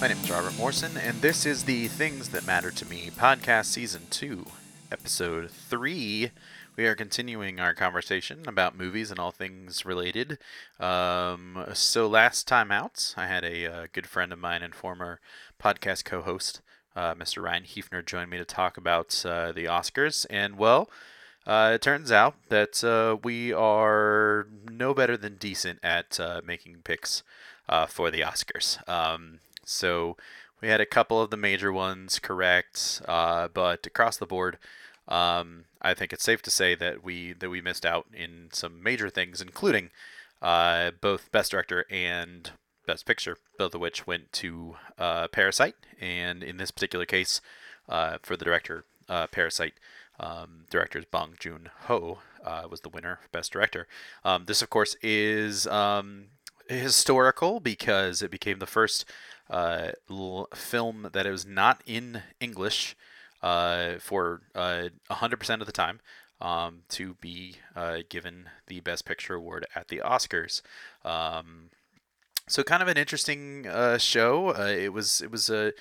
My 0.00 0.08
name 0.08 0.16
is 0.16 0.30
Robert 0.30 0.56
Morrison, 0.56 0.96
and 0.96 1.20
this 1.20 1.44
is 1.44 1.64
the 1.64 1.86
Things 1.88 2.30
That 2.30 2.46
Matter 2.46 2.70
to 2.70 2.86
Me 2.86 3.10
podcast, 3.14 3.66
season 3.66 4.06
two, 4.08 4.46
episode 4.90 5.50
three. 5.50 6.30
We 6.74 6.86
are 6.86 6.94
continuing 6.94 7.60
our 7.60 7.74
conversation 7.74 8.44
about 8.46 8.78
movies 8.78 9.10
and 9.10 9.20
all 9.20 9.30
things 9.30 9.84
related. 9.84 10.38
Um, 10.78 11.66
so, 11.74 12.06
last 12.06 12.48
time 12.48 12.72
out, 12.72 13.12
I 13.18 13.26
had 13.26 13.44
a, 13.44 13.66
uh 13.66 13.86
good 13.92 14.06
friend 14.06 14.32
of 14.32 14.38
mine 14.38 14.62
and 14.62 14.74
former 14.74 15.20
podcast 15.62 16.06
co 16.06 16.22
host, 16.22 16.62
uh, 16.96 17.14
Mr. 17.14 17.42
Ryan 17.42 17.64
Hefner, 17.64 18.04
join 18.04 18.30
me 18.30 18.38
to 18.38 18.46
talk 18.46 18.78
about 18.78 19.22
uh, 19.26 19.52
the 19.52 19.66
Oscars. 19.66 20.24
And, 20.30 20.56
well, 20.56 20.88
uh, 21.46 21.72
it 21.74 21.82
turns 21.82 22.10
out 22.10 22.36
that 22.48 22.82
uh, 22.82 23.18
we 23.22 23.52
are 23.52 24.46
no 24.70 24.94
better 24.94 25.18
than 25.18 25.34
decent 25.34 25.78
at 25.82 26.18
uh, 26.18 26.40
making 26.42 26.76
picks 26.84 27.22
uh, 27.68 27.84
for 27.84 28.10
the 28.10 28.20
Oscars. 28.20 28.88
Um, 28.88 29.40
so 29.64 30.16
we 30.60 30.68
had 30.68 30.80
a 30.80 30.86
couple 30.86 31.20
of 31.20 31.30
the 31.30 31.36
major 31.36 31.72
ones 31.72 32.18
correct, 32.18 33.02
uh, 33.06 33.48
but 33.48 33.86
across 33.86 34.16
the 34.16 34.26
board, 34.26 34.58
um, 35.08 35.64
I 35.82 35.94
think 35.94 36.12
it's 36.12 36.24
safe 36.24 36.42
to 36.42 36.50
say 36.50 36.74
that 36.74 37.02
we 37.02 37.32
that 37.32 37.50
we 37.50 37.60
missed 37.60 37.86
out 37.86 38.06
in 38.12 38.48
some 38.52 38.82
major 38.82 39.10
things, 39.10 39.40
including 39.40 39.90
uh, 40.42 40.92
both 41.00 41.32
Best 41.32 41.50
Director 41.50 41.84
and 41.90 42.50
Best 42.86 43.06
Picture, 43.06 43.38
both 43.58 43.74
of 43.74 43.80
which 43.80 44.06
went 44.06 44.32
to 44.34 44.76
uh, 44.98 45.28
Parasite, 45.28 45.76
and 46.00 46.42
in 46.42 46.58
this 46.58 46.70
particular 46.70 47.06
case, 47.06 47.40
uh, 47.88 48.18
for 48.22 48.36
the 48.36 48.44
director, 48.44 48.84
uh, 49.08 49.26
Parasite. 49.26 49.74
Um, 50.18 50.66
directors 50.68 51.06
Bong 51.06 51.32
Joon 51.40 51.70
Ho 51.84 52.18
uh, 52.44 52.66
was 52.70 52.82
the 52.82 52.90
winner 52.90 53.20
Best 53.32 53.52
Director. 53.52 53.86
Um, 54.22 54.44
this, 54.44 54.60
of 54.60 54.68
course, 54.68 54.94
is 55.02 55.66
um, 55.66 56.26
historical 56.70 57.60
because 57.60 58.22
it 58.22 58.30
became 58.30 58.58
the 58.58 58.66
first 58.66 59.04
uh, 59.48 59.90
l- 60.10 60.48
film 60.54 61.08
that 61.12 61.26
it 61.26 61.30
was 61.30 61.46
not 61.46 61.82
in 61.86 62.22
English 62.40 62.96
uh, 63.42 63.94
for 63.98 64.42
uh, 64.54 64.88
100% 65.10 65.60
of 65.60 65.66
the 65.66 65.72
time 65.72 66.00
um, 66.40 66.82
to 66.90 67.14
be 67.14 67.56
uh, 67.76 67.98
given 68.08 68.48
the 68.66 68.80
Best 68.80 69.04
Picture 69.04 69.34
award 69.34 69.66
at 69.74 69.88
the 69.88 69.98
Oscars. 70.04 70.62
Um, 71.04 71.70
so 72.48 72.62
kind 72.62 72.82
of 72.82 72.88
an 72.88 72.96
interesting 72.96 73.66
uh, 73.66 73.98
show. 73.98 74.50
Uh, 74.50 74.74
it 74.76 74.92
was 74.92 75.20
it 75.20 75.30
was 75.30 75.50
a 75.50 75.72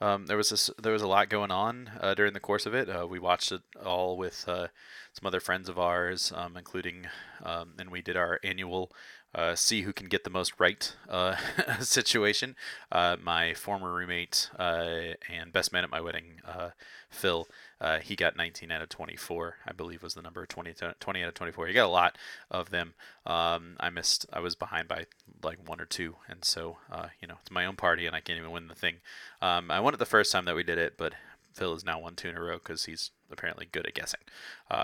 um, 0.00 0.26
there 0.26 0.36
was 0.36 0.70
a, 0.76 0.82
there 0.82 0.92
was 0.92 1.02
a 1.02 1.06
lot 1.06 1.28
going 1.30 1.50
on 1.50 1.90
uh, 2.00 2.14
during 2.14 2.34
the 2.34 2.40
course 2.40 2.66
of 2.66 2.74
it. 2.74 2.88
Uh, 2.88 3.06
we 3.08 3.18
watched 3.18 3.52
it 3.52 3.62
all 3.84 4.16
with 4.16 4.44
uh, 4.46 4.66
some 5.12 5.26
other 5.26 5.40
friends 5.40 5.68
of 5.68 5.78
ours, 5.78 6.32
um, 6.34 6.56
including 6.56 7.06
um, 7.42 7.74
and 7.78 7.90
we 7.90 8.02
did 8.02 8.16
our 8.16 8.38
annual 8.44 8.92
uh, 9.36 9.54
see 9.54 9.82
who 9.82 9.92
can 9.92 10.06
get 10.06 10.24
the 10.24 10.30
most 10.30 10.54
right 10.58 10.94
uh, 11.10 11.36
situation. 11.80 12.56
Uh, 12.90 13.16
my 13.22 13.52
former 13.52 13.92
roommate 13.92 14.48
uh, 14.58 15.12
and 15.30 15.52
best 15.52 15.72
man 15.72 15.84
at 15.84 15.90
my 15.90 16.00
wedding, 16.00 16.40
uh, 16.46 16.70
Phil, 17.10 17.46
uh, 17.78 17.98
he 17.98 18.16
got 18.16 18.34
19 18.34 18.70
out 18.72 18.80
of 18.80 18.88
24, 18.88 19.56
I 19.66 19.72
believe 19.72 20.02
was 20.02 20.14
the 20.14 20.22
number 20.22 20.46
20, 20.46 20.74
20 20.98 21.22
out 21.22 21.28
of 21.28 21.34
24. 21.34 21.66
He 21.66 21.74
got 21.74 21.84
a 21.84 21.88
lot 21.88 22.16
of 22.50 22.70
them. 22.70 22.94
Um, 23.26 23.76
I 23.78 23.90
missed, 23.90 24.24
I 24.32 24.40
was 24.40 24.54
behind 24.54 24.88
by 24.88 25.04
like 25.42 25.58
one 25.68 25.82
or 25.82 25.84
two, 25.84 26.16
and 26.28 26.42
so 26.42 26.78
you 27.20 27.28
know 27.28 27.34
it's 27.42 27.50
my 27.50 27.66
own 27.66 27.76
party, 27.76 28.06
and 28.06 28.16
I 28.16 28.20
can't 28.20 28.38
even 28.38 28.50
win 28.50 28.68
the 28.68 28.74
thing. 28.74 28.96
Um, 29.42 29.70
I 29.70 29.80
won 29.80 29.92
it 29.92 29.98
the 29.98 30.06
first 30.06 30.32
time 30.32 30.46
that 30.46 30.56
we 30.56 30.62
did 30.62 30.78
it, 30.78 30.94
but 30.96 31.12
Phil 31.52 31.74
has 31.74 31.84
now 31.84 32.00
won 32.00 32.14
two 32.14 32.30
in 32.30 32.36
a 32.36 32.40
row 32.40 32.56
because 32.56 32.86
he's 32.86 33.10
apparently 33.30 33.68
good 33.70 33.86
at 33.86 33.94
guessing. 33.94 34.20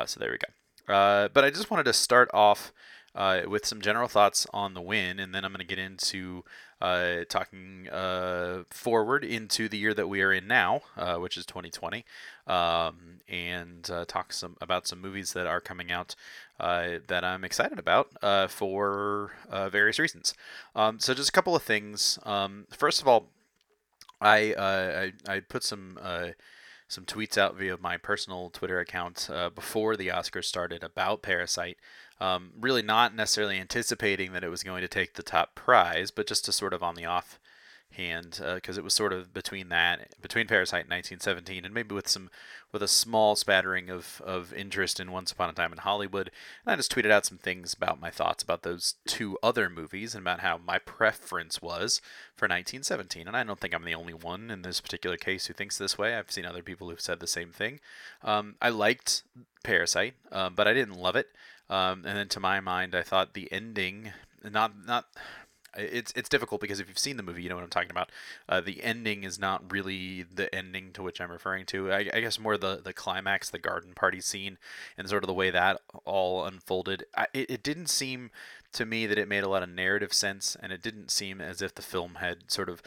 So 0.04 0.20
there 0.20 0.30
we 0.30 0.36
go. 0.36 1.28
But 1.32 1.44
I 1.44 1.48
just 1.48 1.70
wanted 1.70 1.84
to 1.84 1.94
start 1.94 2.30
off 2.34 2.72
uh, 3.14 3.42
with 3.46 3.66
some 3.66 3.80
general 3.80 4.08
thoughts 4.08 4.46
on 4.52 4.74
the 4.74 4.80
win, 4.80 5.18
and 5.18 5.34
then 5.34 5.44
I'm 5.44 5.52
going 5.52 5.60
to 5.60 5.66
get 5.66 5.78
into 5.78 6.44
uh, 6.80 7.24
talking 7.28 7.88
uh, 7.90 8.64
forward 8.70 9.24
into 9.24 9.68
the 9.68 9.78
year 9.78 9.94
that 9.94 10.08
we 10.08 10.20
are 10.20 10.32
in 10.32 10.48
now, 10.48 10.80
uh, 10.96 11.16
which 11.16 11.36
is 11.36 11.46
2020, 11.46 12.04
um, 12.46 13.20
and 13.28 13.88
uh, 13.90 14.04
talk 14.06 14.32
some 14.32 14.56
about 14.60 14.86
some 14.86 15.00
movies 15.00 15.32
that 15.32 15.46
are 15.46 15.60
coming 15.60 15.92
out 15.92 16.16
uh, 16.58 16.98
that 17.06 17.24
I'm 17.24 17.44
excited 17.44 17.78
about 17.78 18.08
uh, 18.20 18.48
for 18.48 19.32
various 19.70 19.98
reasons. 19.98 20.34
Um, 20.74 20.98
so 20.98 21.14
just 21.14 21.28
a 21.28 21.32
couple 21.32 21.54
of 21.54 21.62
things. 21.62 22.18
Um, 22.24 22.66
first 22.70 23.00
of 23.00 23.06
all, 23.06 23.26
I, 24.20 24.54
I 24.58 25.12
I 25.34 25.40
put 25.40 25.64
some 25.64 25.98
uh, 26.00 26.28
some 26.92 27.06
tweets 27.06 27.38
out 27.38 27.56
via 27.56 27.78
my 27.78 27.96
personal 27.96 28.50
Twitter 28.50 28.78
account 28.78 29.30
uh, 29.32 29.48
before 29.48 29.96
the 29.96 30.08
Oscars 30.08 30.44
started 30.44 30.84
about 30.84 31.22
Parasite. 31.22 31.78
Um, 32.20 32.50
really 32.60 32.82
not 32.82 33.14
necessarily 33.16 33.58
anticipating 33.58 34.32
that 34.32 34.44
it 34.44 34.50
was 34.50 34.62
going 34.62 34.82
to 34.82 34.88
take 34.88 35.14
the 35.14 35.22
top 35.22 35.54
prize, 35.54 36.10
but 36.10 36.26
just 36.26 36.44
to 36.44 36.52
sort 36.52 36.74
of 36.74 36.82
on 36.82 36.94
the 36.94 37.06
off 37.06 37.40
hand 37.92 38.40
because 38.54 38.78
it 38.78 38.84
was 38.84 38.94
sort 38.94 39.12
of 39.12 39.32
between 39.32 39.68
that 39.68 40.20
between 40.20 40.46
Parasite 40.46 40.84
and 40.84 40.90
1917 40.90 41.64
and 41.64 41.74
maybe 41.74 41.94
with 41.94 42.08
some 42.08 42.30
with 42.72 42.82
a 42.82 42.88
small 42.88 43.36
spattering 43.36 43.90
of, 43.90 44.22
of 44.24 44.52
interest 44.54 44.98
in 44.98 45.12
Once 45.12 45.30
Upon 45.30 45.50
a 45.50 45.52
Time 45.52 45.72
in 45.72 45.78
Hollywood. 45.78 46.30
And 46.64 46.72
I 46.72 46.76
just 46.76 46.94
tweeted 46.94 47.10
out 47.10 47.26
some 47.26 47.36
things 47.36 47.74
about 47.74 48.00
my 48.00 48.10
thoughts 48.10 48.42
about 48.42 48.62
those 48.62 48.94
two 49.06 49.38
other 49.42 49.68
movies 49.68 50.14
and 50.14 50.22
about 50.22 50.40
how 50.40 50.58
my 50.58 50.78
preference 50.78 51.60
was 51.60 52.00
for 52.34 52.46
1917 52.46 53.28
and 53.28 53.36
I 53.36 53.44
don't 53.44 53.60
think 53.60 53.74
I'm 53.74 53.84
the 53.84 53.94
only 53.94 54.14
one 54.14 54.50
in 54.50 54.62
this 54.62 54.80
particular 54.80 55.16
case 55.16 55.46
who 55.46 55.54
thinks 55.54 55.76
this 55.76 55.98
way. 55.98 56.14
I've 56.14 56.32
seen 56.32 56.46
other 56.46 56.62
people 56.62 56.88
who've 56.88 57.00
said 57.00 57.20
the 57.20 57.26
same 57.26 57.50
thing. 57.50 57.80
Um, 58.22 58.54
I 58.62 58.70
liked 58.70 59.22
Parasite 59.62 60.14
um, 60.32 60.54
but 60.54 60.66
I 60.66 60.72
didn't 60.72 60.98
love 60.98 61.16
it. 61.16 61.28
Um, 61.68 62.04
and 62.06 62.16
then 62.16 62.28
to 62.28 62.40
my 62.40 62.60
mind 62.60 62.94
I 62.94 63.02
thought 63.02 63.34
the 63.34 63.52
ending 63.52 64.12
not 64.50 64.72
not 64.86 65.06
it's 65.76 66.12
it's 66.14 66.28
difficult 66.28 66.60
because 66.60 66.80
if 66.80 66.88
you've 66.88 66.98
seen 66.98 67.16
the 67.16 67.22
movie, 67.22 67.42
you 67.42 67.48
know 67.48 67.54
what 67.54 67.64
I'm 67.64 67.70
talking 67.70 67.90
about. 67.90 68.10
Uh, 68.48 68.60
the 68.60 68.82
ending 68.82 69.24
is 69.24 69.38
not 69.38 69.72
really 69.72 70.22
the 70.22 70.52
ending 70.54 70.92
to 70.92 71.02
which 71.02 71.20
I'm 71.20 71.30
referring 71.30 71.66
to. 71.66 71.92
I, 71.92 72.08
I 72.12 72.20
guess 72.20 72.38
more 72.38 72.56
the 72.56 72.80
the 72.82 72.92
climax, 72.92 73.50
the 73.50 73.58
garden 73.58 73.92
party 73.94 74.20
scene, 74.20 74.58
and 74.96 75.08
sort 75.08 75.22
of 75.22 75.28
the 75.28 75.34
way 75.34 75.50
that 75.50 75.80
all 76.04 76.44
unfolded. 76.44 77.04
I, 77.16 77.26
it, 77.32 77.50
it 77.50 77.62
didn't 77.62 77.88
seem 77.88 78.30
to 78.72 78.86
me 78.86 79.06
that 79.06 79.18
it 79.18 79.28
made 79.28 79.44
a 79.44 79.48
lot 79.48 79.62
of 79.62 79.68
narrative 79.68 80.12
sense, 80.12 80.56
and 80.60 80.72
it 80.72 80.82
didn't 80.82 81.10
seem 81.10 81.40
as 81.40 81.62
if 81.62 81.74
the 81.74 81.82
film 81.82 82.16
had 82.16 82.50
sort 82.50 82.68
of 82.68 82.82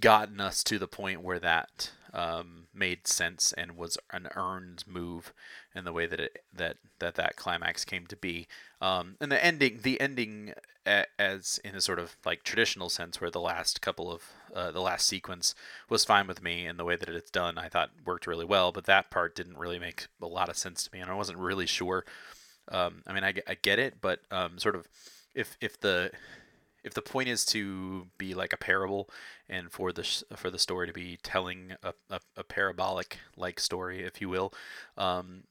gotten 0.00 0.40
us 0.40 0.62
to 0.64 0.78
the 0.78 0.88
point 0.88 1.22
where 1.22 1.38
that 1.38 1.90
um, 2.12 2.66
made 2.74 3.06
sense 3.06 3.52
and 3.52 3.76
was 3.76 3.96
an 4.12 4.28
earned 4.36 4.84
move 4.86 5.32
in 5.74 5.84
the 5.84 5.92
way 5.92 6.06
that 6.06 6.20
it 6.20 6.42
that 6.52 6.76
that 6.98 7.14
that 7.14 7.36
climax 7.36 7.84
came 7.84 8.06
to 8.06 8.16
be. 8.16 8.46
Um, 8.80 9.16
and 9.20 9.30
the 9.30 9.44
ending, 9.44 9.80
the 9.82 10.00
ending, 10.00 10.54
a- 10.86 11.06
as 11.18 11.60
in 11.64 11.74
a 11.74 11.80
sort 11.80 11.98
of 11.98 12.16
like 12.24 12.42
traditional 12.42 12.88
sense, 12.88 13.20
where 13.20 13.30
the 13.30 13.40
last 13.40 13.80
couple 13.80 14.10
of 14.10 14.22
uh, 14.54 14.70
the 14.70 14.80
last 14.80 15.06
sequence 15.06 15.54
was 15.88 16.04
fine 16.04 16.26
with 16.26 16.42
me, 16.42 16.66
and 16.66 16.78
the 16.78 16.84
way 16.84 16.96
that 16.96 17.08
it's 17.08 17.30
done, 17.30 17.58
I 17.58 17.68
thought 17.68 17.90
worked 18.04 18.26
really 18.26 18.44
well. 18.44 18.72
But 18.72 18.86
that 18.86 19.10
part 19.10 19.34
didn't 19.34 19.58
really 19.58 19.78
make 19.78 20.08
a 20.20 20.26
lot 20.26 20.48
of 20.48 20.56
sense 20.56 20.84
to 20.84 20.90
me, 20.92 21.00
and 21.00 21.10
I 21.10 21.14
wasn't 21.14 21.38
really 21.38 21.66
sure. 21.66 22.04
Um, 22.68 23.02
I 23.06 23.12
mean, 23.12 23.24
I, 23.24 23.34
I 23.48 23.56
get 23.60 23.78
it, 23.78 23.94
but 24.00 24.20
um, 24.30 24.58
sort 24.58 24.76
of 24.76 24.88
if 25.34 25.56
if 25.60 25.80
the 25.80 26.10
if 26.82 26.94
the 26.94 27.02
point 27.02 27.28
is 27.28 27.44
to 27.44 28.06
be 28.18 28.34
like 28.34 28.52
a 28.52 28.56
parable 28.56 29.08
and 29.48 29.70
for 29.70 29.92
the 29.92 30.02
sh- 30.02 30.22
for 30.36 30.50
the 30.50 30.58
story 30.58 30.86
to 30.86 30.92
be 30.92 31.18
telling 31.22 31.74
a, 31.82 31.92
a, 32.10 32.20
a 32.36 32.44
parabolic 32.44 33.18
like 33.36 33.60
story 33.60 34.02
if 34.02 34.20
you 34.20 34.28
will 34.28 34.52
um, 34.96 35.44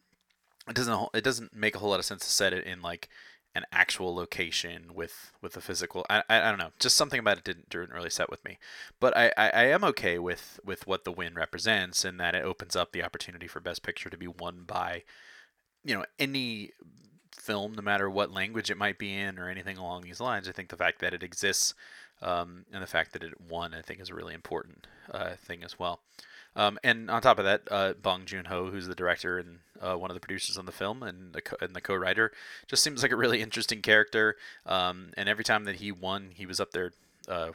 it 0.68 0.76
doesn't 0.76 1.10
it 1.14 1.24
doesn't 1.24 1.56
make 1.56 1.76
a 1.76 1.80
whole 1.80 1.90
lot 1.90 2.00
of 2.00 2.06
sense 2.06 2.26
to 2.26 2.32
set 2.32 2.54
it 2.54 2.66
in 2.66 2.82
like 2.82 3.10
an 3.56 3.66
actual 3.72 4.14
location 4.14 4.94
with 4.94 5.32
with 5.42 5.58
a 5.58 5.62
physical 5.62 6.06
I, 6.10 6.24
I, 6.30 6.42
I 6.42 6.50
don't 6.50 6.60
know 6.60 6.72
just 6.80 6.96
something 6.96 7.20
about 7.20 7.40
it 7.40 7.44
didn't, 7.44 7.70
didn't 7.70 7.94
really 7.94 8.12
set 8.12 8.30
with 8.30 8.46
me. 8.46 8.60
But 9.00 9.18
I, 9.18 9.32
I, 9.38 9.50
I 9.50 9.64
am 9.66 9.84
okay 9.86 10.20
with 10.20 10.60
with 10.64 10.86
what 10.86 11.04
the 11.04 11.12
win 11.12 11.34
represents 11.34 12.06
and 12.06 12.20
that 12.20 12.36
it 12.36 12.44
opens 12.44 12.76
up 12.76 12.92
the 12.92 13.04
opportunity 13.04 13.48
for 13.48 13.60
best 13.60 13.82
picture 13.82 14.10
to 14.10 14.18
be 14.18 14.28
won 14.28 14.64
by 14.68 15.04
you 15.84 15.96
know 15.96 16.06
any 16.20 16.72
film, 17.42 17.74
no 17.74 17.82
matter 17.82 18.10
what 18.10 18.32
language 18.32 18.70
it 18.70 18.78
might 18.78 18.98
be 18.98 19.16
in 19.16 19.40
or 19.40 19.50
anything 19.50 19.78
along 19.78 20.02
these 20.02 20.20
lines. 20.20 20.48
I 20.48 20.52
think 20.52 20.70
the 20.70 20.78
fact 20.78 21.00
that 21.00 21.14
it 21.14 21.24
exists 21.24 21.74
um, 22.22 22.66
and 22.72 22.84
the 22.84 22.88
fact 22.88 23.14
that 23.14 23.24
it 23.24 23.40
won, 23.40 23.74
I 23.74 23.82
think, 23.82 24.00
is 24.00 24.10
a 24.10 24.16
really 24.16 24.34
important 24.34 24.88
uh, 25.12 25.32
thing 25.36 25.64
as 25.64 25.80
well. 25.80 26.02
Um, 26.56 26.80
and 26.84 27.10
on 27.10 27.22
top 27.22 27.40
of 27.40 27.46
that, 27.46 27.62
uh, 27.70 27.94
Bong 27.94 28.26
Joon 28.26 28.46
Ho, 28.46 28.70
who's 28.70 28.88
the 28.88 28.96
director 28.96 29.38
and 29.38 29.60
uh, 29.80 29.96
one 29.96 30.10
of 30.10 30.16
the 30.16 30.20
producers 30.20 30.58
on 30.58 30.66
the 30.66 30.72
film 30.72 31.04
and 31.04 31.32
the, 31.32 31.42
co- 31.42 31.58
and 31.62 31.76
the 31.76 31.82
co-writer, 31.82 32.32
just 32.68 32.84
seems 32.84 33.02
like 33.02 33.12
a 33.12 33.16
really 33.16 33.42
interesting 33.42 33.82
character. 33.82 34.36
Um, 34.66 35.12
and 35.16 35.30
every 35.30 35.44
time 35.44 35.66
that 35.66 35.76
he 35.76 35.92
won, 35.92 36.32
he 36.34 36.46
was 36.46 36.60
up 36.60 36.72
there. 36.72 36.92
Uh, 37.28 37.52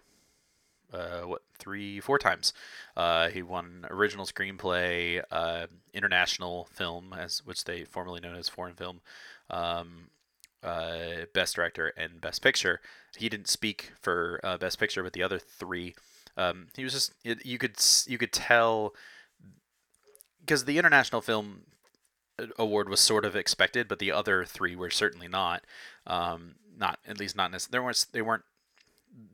uh, 0.93 1.23
what 1.23 1.43
three, 1.59 1.99
four 1.99 2.19
times? 2.19 2.53
Uh, 2.97 3.29
he 3.29 3.43
won 3.43 3.85
original 3.91 4.27
screenplay, 4.27 5.23
uh, 5.31 5.67
international 5.93 6.69
film, 6.71 7.13
as 7.13 7.45
which 7.45 7.65
they 7.65 7.85
formerly 7.85 8.21
known 8.21 8.37
as 8.37 8.49
foreign 8.49 8.75
film, 8.75 9.01
um, 9.51 10.11
uh, 10.63 11.27
best 11.33 11.57
director, 11.57 11.93
and 11.97 12.21
best 12.21 12.43
picture. 12.43 12.81
He 13.17 13.29
didn't 13.29 13.49
speak 13.49 13.93
for 14.01 14.41
uh, 14.43 14.57
best 14.57 14.79
picture, 14.79 15.03
but 15.03 15.13
the 15.13 15.23
other 15.23 15.39
three, 15.39 15.95
um, 16.37 16.69
he 16.77 16.85
was 16.85 16.93
just 16.93 17.13
it, 17.25 17.45
you 17.45 17.59
could 17.59 17.77
you 18.07 18.19
could 18.19 18.33
tell 18.33 18.95
because 20.41 20.65
the 20.65 20.79
international 20.79 21.21
film 21.21 21.63
uh, 22.39 22.47
award 22.59 22.89
was 22.89 23.01
sort 23.01 23.25
of 23.25 23.37
expected, 23.37 23.89
but 23.89 23.99
the 23.99 24.13
other 24.13 24.45
three 24.45 24.75
were 24.75 24.91
certainly 24.91 25.29
not. 25.29 25.65
Um, 26.07 26.57
not 26.77 26.99
at 27.07 27.21
least 27.21 27.37
not 27.37 27.53
necessarily. 27.53 27.73
They 27.73 27.85
weren't. 27.85 28.07
They 28.13 28.23
weren't 28.23 28.45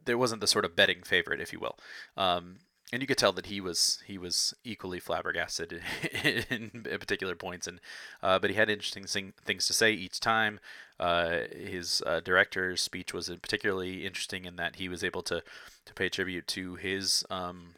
there 0.04 0.18
wasn't 0.18 0.40
the 0.40 0.46
sort 0.46 0.64
of 0.64 0.76
betting 0.76 1.02
favorite, 1.02 1.40
if 1.40 1.52
you 1.52 1.60
will. 1.60 1.78
Um, 2.16 2.58
and 2.92 3.02
you 3.02 3.06
could 3.06 3.18
tell 3.18 3.32
that 3.32 3.46
he 3.46 3.60
was 3.60 4.02
he 4.06 4.18
was 4.18 4.54
equally 4.64 5.00
flabbergasted 5.00 5.80
in, 6.24 6.44
in 6.50 6.98
particular 6.98 7.34
points, 7.34 7.66
and 7.66 7.80
uh, 8.22 8.38
but 8.38 8.50
he 8.50 8.56
had 8.56 8.68
interesting 8.68 9.04
thing, 9.04 9.32
things 9.44 9.66
to 9.66 9.72
say 9.72 9.92
each 9.92 10.20
time. 10.20 10.60
Uh, 10.98 11.40
his 11.56 12.02
uh, 12.04 12.20
director's 12.20 12.80
speech 12.80 13.14
was 13.14 13.28
particularly 13.40 14.04
interesting 14.04 14.44
in 14.44 14.56
that 14.56 14.76
he 14.76 14.88
was 14.88 15.04
able 15.04 15.22
to 15.22 15.42
to 15.86 15.94
pay 15.94 16.08
tribute 16.08 16.46
to 16.48 16.74
his 16.74 17.24
um, 17.30 17.74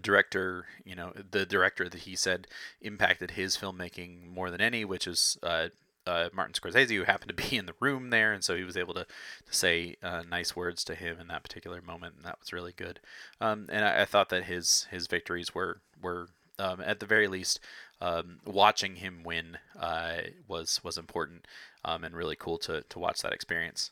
director, 0.00 0.66
you 0.84 0.94
know, 0.94 1.12
the 1.30 1.46
director 1.46 1.88
that 1.88 2.02
he 2.02 2.16
said 2.16 2.46
impacted 2.80 3.32
his 3.32 3.56
filmmaking 3.56 4.28
more 4.28 4.50
than 4.50 4.60
any, 4.60 4.84
which 4.84 5.06
is 5.06 5.38
uh, 6.06 6.28
Martin 6.32 6.54
Scorsese, 6.54 6.94
who 6.94 7.04
happened 7.04 7.28
to 7.28 7.48
be 7.48 7.56
in 7.56 7.66
the 7.66 7.74
room 7.80 8.10
there, 8.10 8.32
and 8.32 8.44
so 8.44 8.56
he 8.56 8.64
was 8.64 8.76
able 8.76 8.94
to, 8.94 9.04
to 9.04 9.54
say 9.54 9.96
uh, 10.02 10.22
nice 10.28 10.54
words 10.54 10.84
to 10.84 10.94
him 10.94 11.18
in 11.20 11.28
that 11.28 11.42
particular 11.42 11.80
moment, 11.80 12.14
and 12.16 12.24
that 12.24 12.38
was 12.40 12.52
really 12.52 12.72
good. 12.76 13.00
Um, 13.40 13.66
and 13.70 13.84
I, 13.84 14.02
I, 14.02 14.04
thought 14.04 14.28
that 14.28 14.44
his 14.44 14.86
his 14.90 15.06
victories 15.06 15.54
were 15.54 15.80
were 16.00 16.28
um, 16.58 16.80
at 16.80 17.00
the 17.00 17.06
very 17.06 17.28
least 17.28 17.60
um, 18.00 18.38
watching 18.44 18.96
him 18.96 19.22
win 19.24 19.58
uh, 19.78 20.18
was 20.46 20.82
was 20.84 20.98
important 20.98 21.46
um, 21.84 22.04
and 22.04 22.14
really 22.14 22.36
cool 22.36 22.58
to 22.58 22.82
to 22.88 22.98
watch 22.98 23.22
that 23.22 23.32
experience. 23.32 23.90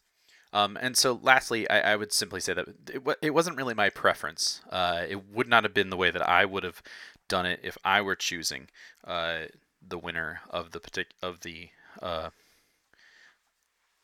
Um, 0.54 0.76
and 0.78 0.98
so, 0.98 1.18
lastly, 1.22 1.68
I, 1.70 1.92
I, 1.92 1.96
would 1.96 2.12
simply 2.12 2.38
say 2.38 2.52
that 2.52 2.68
it, 2.92 3.02
it 3.22 3.30
wasn't 3.30 3.56
really 3.56 3.72
my 3.72 3.88
preference. 3.88 4.60
Uh, 4.70 5.04
it 5.08 5.32
would 5.32 5.48
not 5.48 5.64
have 5.64 5.72
been 5.72 5.88
the 5.88 5.96
way 5.96 6.10
that 6.10 6.28
I 6.28 6.44
would 6.44 6.62
have 6.62 6.82
done 7.26 7.46
it 7.46 7.60
if 7.62 7.78
I 7.86 8.02
were 8.02 8.16
choosing 8.16 8.68
uh, 9.02 9.44
the 9.86 9.96
winner 9.96 10.40
of 10.50 10.72
the 10.72 10.80
partic- 10.80 11.16
of 11.22 11.40
the 11.40 11.70
uh, 12.00 12.30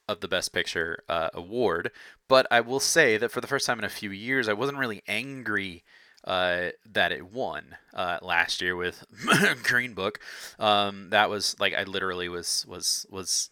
of 0.08 0.20
the 0.20 0.28
Best 0.28 0.52
Picture 0.52 1.04
uh, 1.08 1.28
award. 1.34 1.90
But 2.28 2.46
I 2.50 2.60
will 2.60 2.80
say 2.80 3.16
that 3.18 3.30
for 3.30 3.40
the 3.40 3.46
first 3.46 3.66
time 3.66 3.78
in 3.78 3.84
a 3.84 3.90
few 3.90 4.10
years, 4.10 4.48
I 4.48 4.54
wasn't 4.54 4.78
really 4.78 5.02
angry 5.06 5.84
uh, 6.24 6.70
that 6.90 7.12
it 7.12 7.30
won 7.30 7.76
uh, 7.94 8.18
last 8.22 8.60
year 8.60 8.74
with 8.74 9.04
Green 9.62 9.94
Book. 9.94 10.18
Um, 10.58 11.10
that 11.10 11.30
was 11.30 11.58
like 11.60 11.74
I 11.74 11.84
literally 11.84 12.28
was 12.28 12.66
was 12.68 13.06
was 13.10 13.50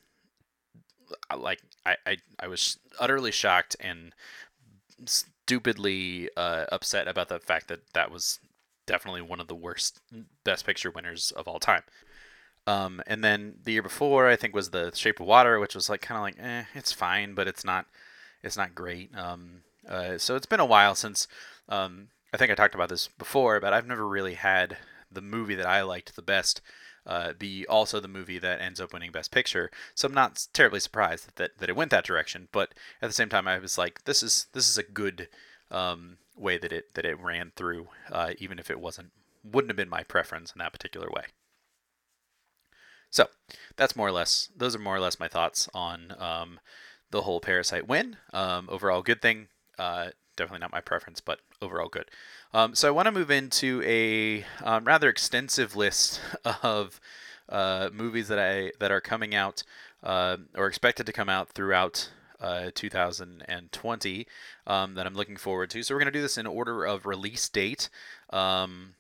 uh, 1.31 1.37
like 1.37 1.61
I, 1.85 1.97
I, 2.07 2.17
I 2.41 2.49
was 2.49 2.79
utterly 2.99 3.31
shocked 3.31 3.77
and 3.81 4.13
stupidly 5.05 6.29
uh, 6.37 6.67
upset 6.73 7.07
about 7.07 7.29
the 7.29 7.39
fact 7.39 7.69
that 7.69 7.93
that 7.93 8.11
was 8.11 8.41
definitely 8.87 9.23
one 9.23 9.41
of 9.41 9.49
the 9.49 9.55
worst 9.55 10.01
Best 10.45 10.67
Picture 10.67 10.91
winners 10.91 11.33
of 11.33 11.47
all 11.47 11.61
time. 11.61 11.83
Um, 12.67 13.01
and 13.07 13.23
then 13.23 13.55
the 13.63 13.73
year 13.73 13.83
before, 13.83 14.29
I 14.29 14.37
think 14.37 14.55
was 14.55 14.71
the 14.71 14.93
Shape 14.95 15.21
of 15.21 15.27
Water, 15.27 15.61
which 15.61 15.75
was 15.75 15.89
like 15.89 16.01
kind 16.01 16.19
of 16.19 16.23
like, 16.23 16.37
eh, 16.45 16.65
it's 16.75 16.93
fine, 16.93 17.35
but 17.35 17.47
it's 17.47 17.65
not, 17.65 17.87
it's 18.43 18.57
not 18.57 18.75
great. 18.75 19.17
Um, 19.17 19.63
uh, 19.89 20.19
so 20.19 20.35
it's 20.35 20.47
been 20.47 20.61
a 20.61 20.67
while 20.67 20.95
since, 20.95 21.29
um, 21.69 22.09
I 22.35 22.37
think 22.37 22.51
I 22.51 22.55
talked 22.55 22.75
about 22.75 22.89
this 22.89 23.09
before, 23.09 23.61
but 23.61 23.73
I've 23.73 23.87
never 23.87 24.07
really 24.07 24.35
had 24.35 24.77
the 25.11 25.23
movie 25.23 25.55
that 25.55 25.67
I 25.67 25.83
liked 25.83 26.17
the 26.17 26.23
best 26.23 26.61
uh, 27.07 27.33
be 27.39 27.65
also 27.69 28.01
the 28.01 28.09
movie 28.09 28.39
that 28.39 28.61
ends 28.61 28.81
up 28.81 28.93
winning 28.93 29.13
Best 29.13 29.31
Picture. 29.31 29.71
So 29.95 30.09
I'm 30.09 30.15
not 30.15 30.47
terribly 30.53 30.81
surprised 30.81 31.27
that, 31.27 31.37
that, 31.37 31.59
that 31.59 31.69
it 31.69 31.77
went 31.77 31.91
that 31.93 32.05
direction. 32.05 32.49
But 32.53 32.75
at 33.01 33.09
the 33.09 33.15
same 33.15 33.29
time, 33.29 33.47
I 33.47 33.59
was 33.59 33.79
like, 33.79 34.05
this 34.05 34.23
is 34.23 34.49
this 34.53 34.69
is 34.69 34.77
a 34.77 34.83
good 34.83 35.29
um, 35.71 36.19
way 36.37 36.59
that 36.59 36.73
it 36.73 36.95
that 36.95 37.05
it 37.05 37.21
ran 37.21 37.53
through, 37.55 37.89
uh, 38.11 38.33
even 38.39 38.59
if 38.59 38.71
it 38.71 38.81
wasn't 38.81 39.13
wouldn't 39.45 39.71
have 39.71 39.77
been 39.77 39.89
my 39.89 40.03
preference 40.03 40.53
in 40.53 40.59
that 40.59 40.73
particular 40.73 41.09
way. 41.15 41.27
So 43.11 43.29
that's 43.77 43.97
more 43.97 44.09
or 44.09 44.13
less 44.13 44.51
those 44.57 44.75
are 44.75 44.81
more 44.81 44.97
or 44.97 45.01
less 45.01 45.21
my 45.21 45.29
thoughts 45.29 45.69
on 45.75 46.15
um, 46.19 46.61
the 47.11 47.23
whole 47.23 47.41
Parasite 47.41 47.89
win. 47.89 48.17
Um, 48.33 48.69
overall, 48.71 49.03
good 49.03 49.23
thing. 49.23 49.49
Uh, 49.79 50.09
definitely 50.37 50.61
not 50.61 50.73
my 50.73 50.81
preference, 50.81 51.21
but 51.21 51.41
overall 51.61 51.89
good. 51.89 52.11
Um, 52.53 52.75
so 52.75 52.89
I 52.89 52.91
want 52.91 53.07
to 53.07 53.13
move 53.13 53.31
into 53.31 53.83
a 53.85 54.45
um, 54.63 54.85
rather 54.85 55.09
extensive 55.09 55.77
list 55.77 56.21
of 56.63 57.01
uh, 57.49 57.91
movies 57.93 58.29
that 58.29 58.39
I 58.39 58.73
that 58.81 58.91
are 58.91 59.01
coming 59.01 59.35
out 59.35 59.63
uh, 60.03 60.37
or 60.55 60.67
expected 60.67 61.07
to 61.07 61.13
come 61.13 61.29
out 61.29 61.49
throughout 61.51 62.11
uh, 62.41 62.71
2020 62.75 64.27
um, 64.67 64.95
that 64.95 65.07
I'm 65.07 65.15
looking 65.15 65.37
forward 65.37 65.71
to. 65.71 65.83
So 65.83 65.95
we're 65.95 66.01
going 66.01 66.13
to 66.13 66.19
do 66.19 66.23
this 66.23 66.39
in 66.39 66.47
order 66.47 66.85
of 66.85 67.07
release 67.07 67.49
date 67.49 67.89
um, 68.31 68.95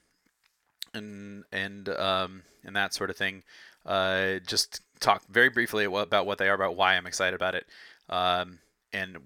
and 0.95 1.45
and 1.53 1.89
um, 1.89 2.43
and 2.65 2.75
that 2.77 2.95
sort 2.95 3.11
of 3.11 3.17
thing. 3.17 3.43
Uh, 3.87 4.41
just 4.47 4.83
talk 5.01 5.23
very 5.29 5.49
briefly 5.49 5.85
about 5.85 6.27
what 6.27 6.39
they 6.39 6.49
are, 6.49 6.55
about 6.55 6.77
why 6.77 6.97
I'm 6.97 7.07
excited 7.07 7.35
about 7.35 7.55
it, 7.55 7.67
um, 8.09 8.59
and 8.93 9.19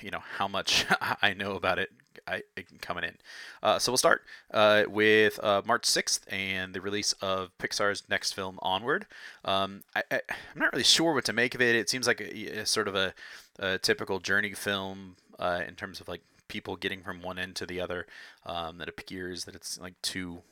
you 0.00 0.10
know 0.10 0.22
how 0.38 0.48
much 0.48 0.86
I 1.22 1.34
know 1.34 1.52
about 1.52 1.78
it 1.78 1.90
I, 2.26 2.42
coming 2.80 3.04
in. 3.04 3.16
Uh, 3.62 3.78
so 3.78 3.92
we'll 3.92 3.96
start 3.98 4.22
uh, 4.52 4.84
with 4.88 5.42
uh, 5.42 5.62
March 5.64 5.82
6th 5.82 6.20
and 6.32 6.74
the 6.74 6.80
release 6.80 7.12
of 7.14 7.50
Pixar's 7.58 8.04
next 8.08 8.32
film, 8.32 8.58
Onward. 8.62 9.06
Um, 9.44 9.82
I, 9.94 10.02
am 10.10 10.20
not 10.56 10.72
really 10.72 10.84
sure 10.84 11.14
what 11.14 11.24
to 11.26 11.32
make 11.32 11.54
of 11.54 11.60
it. 11.60 11.74
It 11.74 11.88
seems 11.90 12.06
like 12.06 12.20
a, 12.20 12.60
a 12.60 12.66
sort 12.66 12.88
of 12.88 12.94
a, 12.94 13.14
a, 13.58 13.78
typical 13.78 14.20
journey 14.20 14.52
film 14.52 15.16
uh, 15.38 15.62
in 15.66 15.74
terms 15.74 16.00
of 16.00 16.08
like 16.08 16.22
people 16.48 16.76
getting 16.76 17.02
from 17.02 17.22
one 17.22 17.38
end 17.38 17.56
to 17.56 17.66
the 17.66 17.80
other. 17.80 18.06
Um, 18.46 18.78
that 18.78 18.88
appears 18.88 19.44
that 19.44 19.54
it's 19.54 19.78
like 19.80 19.94
two 20.02 20.42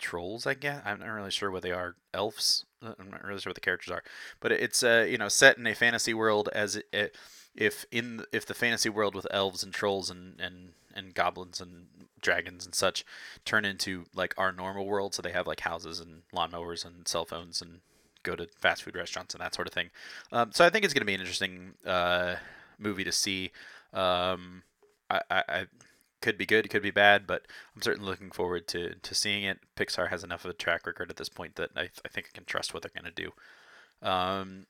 trolls, 0.00 0.46
I 0.46 0.54
guess. 0.54 0.82
I'm 0.84 1.00
not 1.00 1.08
really 1.08 1.30
sure 1.30 1.50
what 1.50 1.62
they 1.62 1.72
are. 1.72 1.96
Elves. 2.12 2.64
Uh, 2.82 2.94
I'm 2.98 3.10
not 3.10 3.24
really 3.24 3.40
sure 3.40 3.50
what 3.50 3.54
the 3.54 3.60
characters 3.60 3.92
are, 3.92 4.02
but 4.40 4.52
it's 4.52 4.82
uh, 4.82 5.06
you 5.08 5.18
know 5.18 5.28
set 5.28 5.58
in 5.58 5.66
a 5.66 5.74
fantasy 5.74 6.14
world 6.14 6.48
as 6.52 6.76
it, 6.76 6.86
it 6.92 7.16
if 7.54 7.84
in 7.90 8.24
if 8.32 8.46
the 8.46 8.54
fantasy 8.54 8.88
world 8.88 9.14
with 9.14 9.26
elves 9.30 9.62
and 9.62 9.72
trolls 9.72 10.10
and 10.10 10.40
and 10.40 10.72
and 10.94 11.14
goblins 11.14 11.60
and 11.60 11.86
dragons 12.20 12.64
and 12.64 12.74
such 12.74 13.04
turn 13.44 13.64
into 13.64 14.04
like 14.14 14.34
our 14.36 14.52
normal 14.52 14.86
world 14.86 15.14
so 15.14 15.22
they 15.22 15.32
have 15.32 15.46
like 15.46 15.60
houses 15.60 16.00
and 16.00 16.22
lawnmowers 16.34 16.84
and 16.84 17.08
cell 17.08 17.24
phones 17.24 17.62
and 17.62 17.80
go 18.22 18.36
to 18.36 18.46
fast 18.58 18.82
food 18.82 18.94
restaurants 18.94 19.34
and 19.34 19.40
that 19.40 19.54
sort 19.54 19.66
of 19.66 19.72
thing 19.72 19.88
um, 20.32 20.50
so 20.52 20.64
i 20.64 20.68
think 20.68 20.84
it's 20.84 20.92
going 20.92 21.00
to 21.00 21.06
be 21.06 21.14
an 21.14 21.20
interesting 21.20 21.72
uh, 21.86 22.34
movie 22.78 23.04
to 23.04 23.12
see 23.12 23.50
um, 23.94 24.62
I, 25.08 25.20
I, 25.30 25.42
I, 25.48 25.66
could 26.20 26.38
be 26.38 26.46
good 26.46 26.68
could 26.70 26.82
be 26.82 26.90
bad 26.90 27.26
but 27.26 27.46
i'm 27.74 27.82
certainly 27.82 28.08
looking 28.08 28.30
forward 28.30 28.66
to, 28.68 28.94
to 28.96 29.14
seeing 29.14 29.42
it 29.42 29.58
pixar 29.76 30.08
has 30.10 30.22
enough 30.22 30.44
of 30.44 30.50
a 30.50 30.54
track 30.54 30.86
record 30.86 31.10
at 31.10 31.16
this 31.16 31.28
point 31.28 31.56
that 31.56 31.70
i, 31.76 31.88
I 32.04 32.08
think 32.08 32.28
i 32.28 32.34
can 32.34 32.44
trust 32.44 32.72
what 32.74 32.82
they're 32.82 32.92
going 32.94 33.12
to 33.12 33.22
do 33.22 33.32
um, 34.02 34.66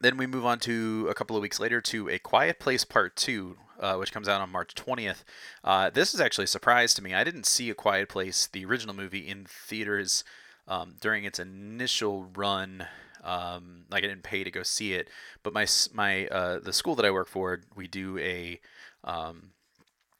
then 0.00 0.16
we 0.16 0.26
move 0.26 0.44
on 0.44 0.58
to 0.60 1.06
a 1.10 1.14
couple 1.14 1.36
of 1.36 1.42
weeks 1.42 1.58
later 1.58 1.80
to 1.80 2.08
A 2.10 2.18
Quiet 2.18 2.58
Place 2.58 2.84
Part 2.84 3.16
2, 3.16 3.56
uh, 3.80 3.94
which 3.96 4.12
comes 4.12 4.28
out 4.28 4.40
on 4.40 4.50
March 4.50 4.74
20th. 4.74 5.24
Uh, 5.64 5.90
this 5.90 6.14
is 6.14 6.20
actually 6.20 6.44
a 6.44 6.48
surprise 6.48 6.92
to 6.94 7.02
me. 7.02 7.14
I 7.14 7.24
didn't 7.24 7.46
see 7.46 7.70
A 7.70 7.74
Quiet 7.74 8.08
Place, 8.08 8.46
the 8.46 8.64
original 8.64 8.94
movie, 8.94 9.26
in 9.26 9.46
theaters 9.48 10.22
um, 10.68 10.96
during 11.00 11.24
its 11.24 11.38
initial 11.38 12.28
run. 12.36 12.86
Um, 13.24 13.84
like 13.90 14.04
I 14.04 14.08
didn't 14.08 14.22
pay 14.22 14.44
to 14.44 14.50
go 14.50 14.62
see 14.62 14.92
it, 14.92 15.08
but 15.42 15.52
my 15.52 15.66
my 15.92 16.28
uh, 16.28 16.60
the 16.60 16.72
school 16.72 16.94
that 16.94 17.04
I 17.04 17.10
work 17.10 17.26
for, 17.26 17.60
we 17.74 17.88
do 17.88 18.18
a 18.18 18.60
um, 19.02 19.50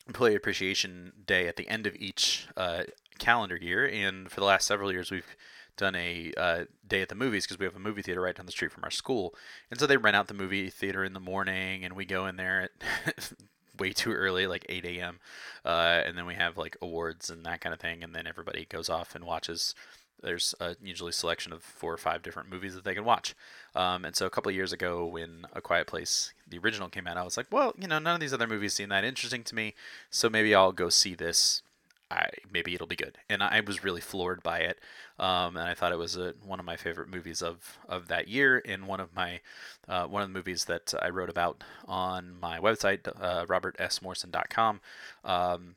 employee 0.06 0.34
appreciation 0.34 1.12
day 1.26 1.48
at 1.48 1.56
the 1.56 1.68
end 1.68 1.86
of 1.86 1.96
each 1.96 2.46
uh, 2.56 2.84
calendar 3.18 3.56
year, 3.56 3.88
and 3.88 4.30
for 4.30 4.40
the 4.40 4.46
last 4.46 4.66
several 4.66 4.92
years 4.92 5.10
we've 5.10 5.36
done 5.76 5.94
a 5.94 6.32
uh, 6.36 6.64
day 6.86 7.02
at 7.02 7.08
the 7.08 7.14
movies 7.14 7.44
because 7.44 7.58
we 7.58 7.66
have 7.66 7.76
a 7.76 7.80
movie 7.80 8.02
theater 8.02 8.22
right 8.22 8.34
down 8.34 8.46
the 8.46 8.52
street 8.52 8.72
from 8.72 8.84
our 8.84 8.90
school, 8.90 9.34
and 9.70 9.78
so 9.78 9.86
they 9.86 9.96
rent 9.96 10.16
out 10.16 10.28
the 10.28 10.34
movie 10.34 10.70
theater 10.70 11.04
in 11.04 11.12
the 11.12 11.20
morning, 11.20 11.84
and 11.84 11.94
we 11.94 12.04
go 12.04 12.26
in 12.26 12.36
there 12.36 12.62
at 12.62 13.32
way 13.78 13.92
too 13.92 14.12
early, 14.12 14.46
like 14.46 14.64
8 14.68 14.84
a.m., 14.84 15.18
uh, 15.64 16.02
and 16.04 16.16
then 16.16 16.26
we 16.26 16.34
have 16.34 16.56
like 16.56 16.76
awards 16.80 17.30
and 17.30 17.44
that 17.44 17.60
kind 17.60 17.72
of 17.72 17.80
thing, 17.80 18.02
and 18.02 18.14
then 18.14 18.26
everybody 18.26 18.64
goes 18.64 18.88
off 18.88 19.14
and 19.14 19.24
watches. 19.24 19.74
There's 20.22 20.54
a 20.60 20.76
usually 20.82 21.12
selection 21.12 21.52
of 21.52 21.62
four 21.62 21.92
or 21.92 21.98
five 21.98 22.22
different 22.22 22.48
movies 22.48 22.74
that 22.74 22.84
they 22.84 22.94
can 22.94 23.04
watch. 23.04 23.34
Um, 23.76 24.04
and 24.04 24.16
so 24.16 24.26
a 24.26 24.30
couple 24.30 24.50
years 24.50 24.72
ago, 24.72 25.06
when 25.06 25.46
A 25.52 25.60
Quiet 25.60 25.86
Place, 25.86 26.32
the 26.48 26.58
original, 26.58 26.88
came 26.88 27.06
out, 27.06 27.16
I 27.16 27.24
was 27.24 27.36
like, 27.36 27.46
well, 27.50 27.74
you 27.78 27.86
know, 27.86 27.98
none 27.98 28.14
of 28.14 28.20
these 28.20 28.32
other 28.32 28.46
movies 28.46 28.74
seem 28.74 28.88
that 28.88 29.04
interesting 29.04 29.44
to 29.44 29.54
me, 29.54 29.74
so 30.10 30.28
maybe 30.30 30.54
I'll 30.54 30.72
go 30.72 30.88
see 30.88 31.14
this 31.14 31.62
I, 32.10 32.28
maybe 32.52 32.74
it'll 32.74 32.86
be 32.86 32.96
good. 32.96 33.18
And 33.28 33.42
I 33.42 33.60
was 33.60 33.82
really 33.82 34.00
floored 34.00 34.42
by 34.42 34.58
it. 34.60 34.78
Um, 35.18 35.56
and 35.56 35.68
I 35.68 35.74
thought 35.74 35.92
it 35.92 35.98
was 35.98 36.16
a, 36.16 36.34
one 36.44 36.60
of 36.60 36.66
my 36.66 36.76
favorite 36.76 37.08
movies 37.08 37.42
of, 37.42 37.78
of 37.88 38.08
that 38.08 38.28
year 38.28 38.62
and 38.64 38.86
one 38.86 39.00
of 39.00 39.14
my 39.14 39.40
uh, 39.88 40.06
one 40.06 40.22
of 40.22 40.28
the 40.28 40.34
movies 40.34 40.66
that 40.66 40.94
I 41.00 41.08
wrote 41.08 41.30
about 41.30 41.62
on 41.86 42.38
my 42.40 42.58
website, 42.58 43.08
uh, 43.20 43.46
robertsmorrison.com, 43.46 44.80
um, 45.24 45.76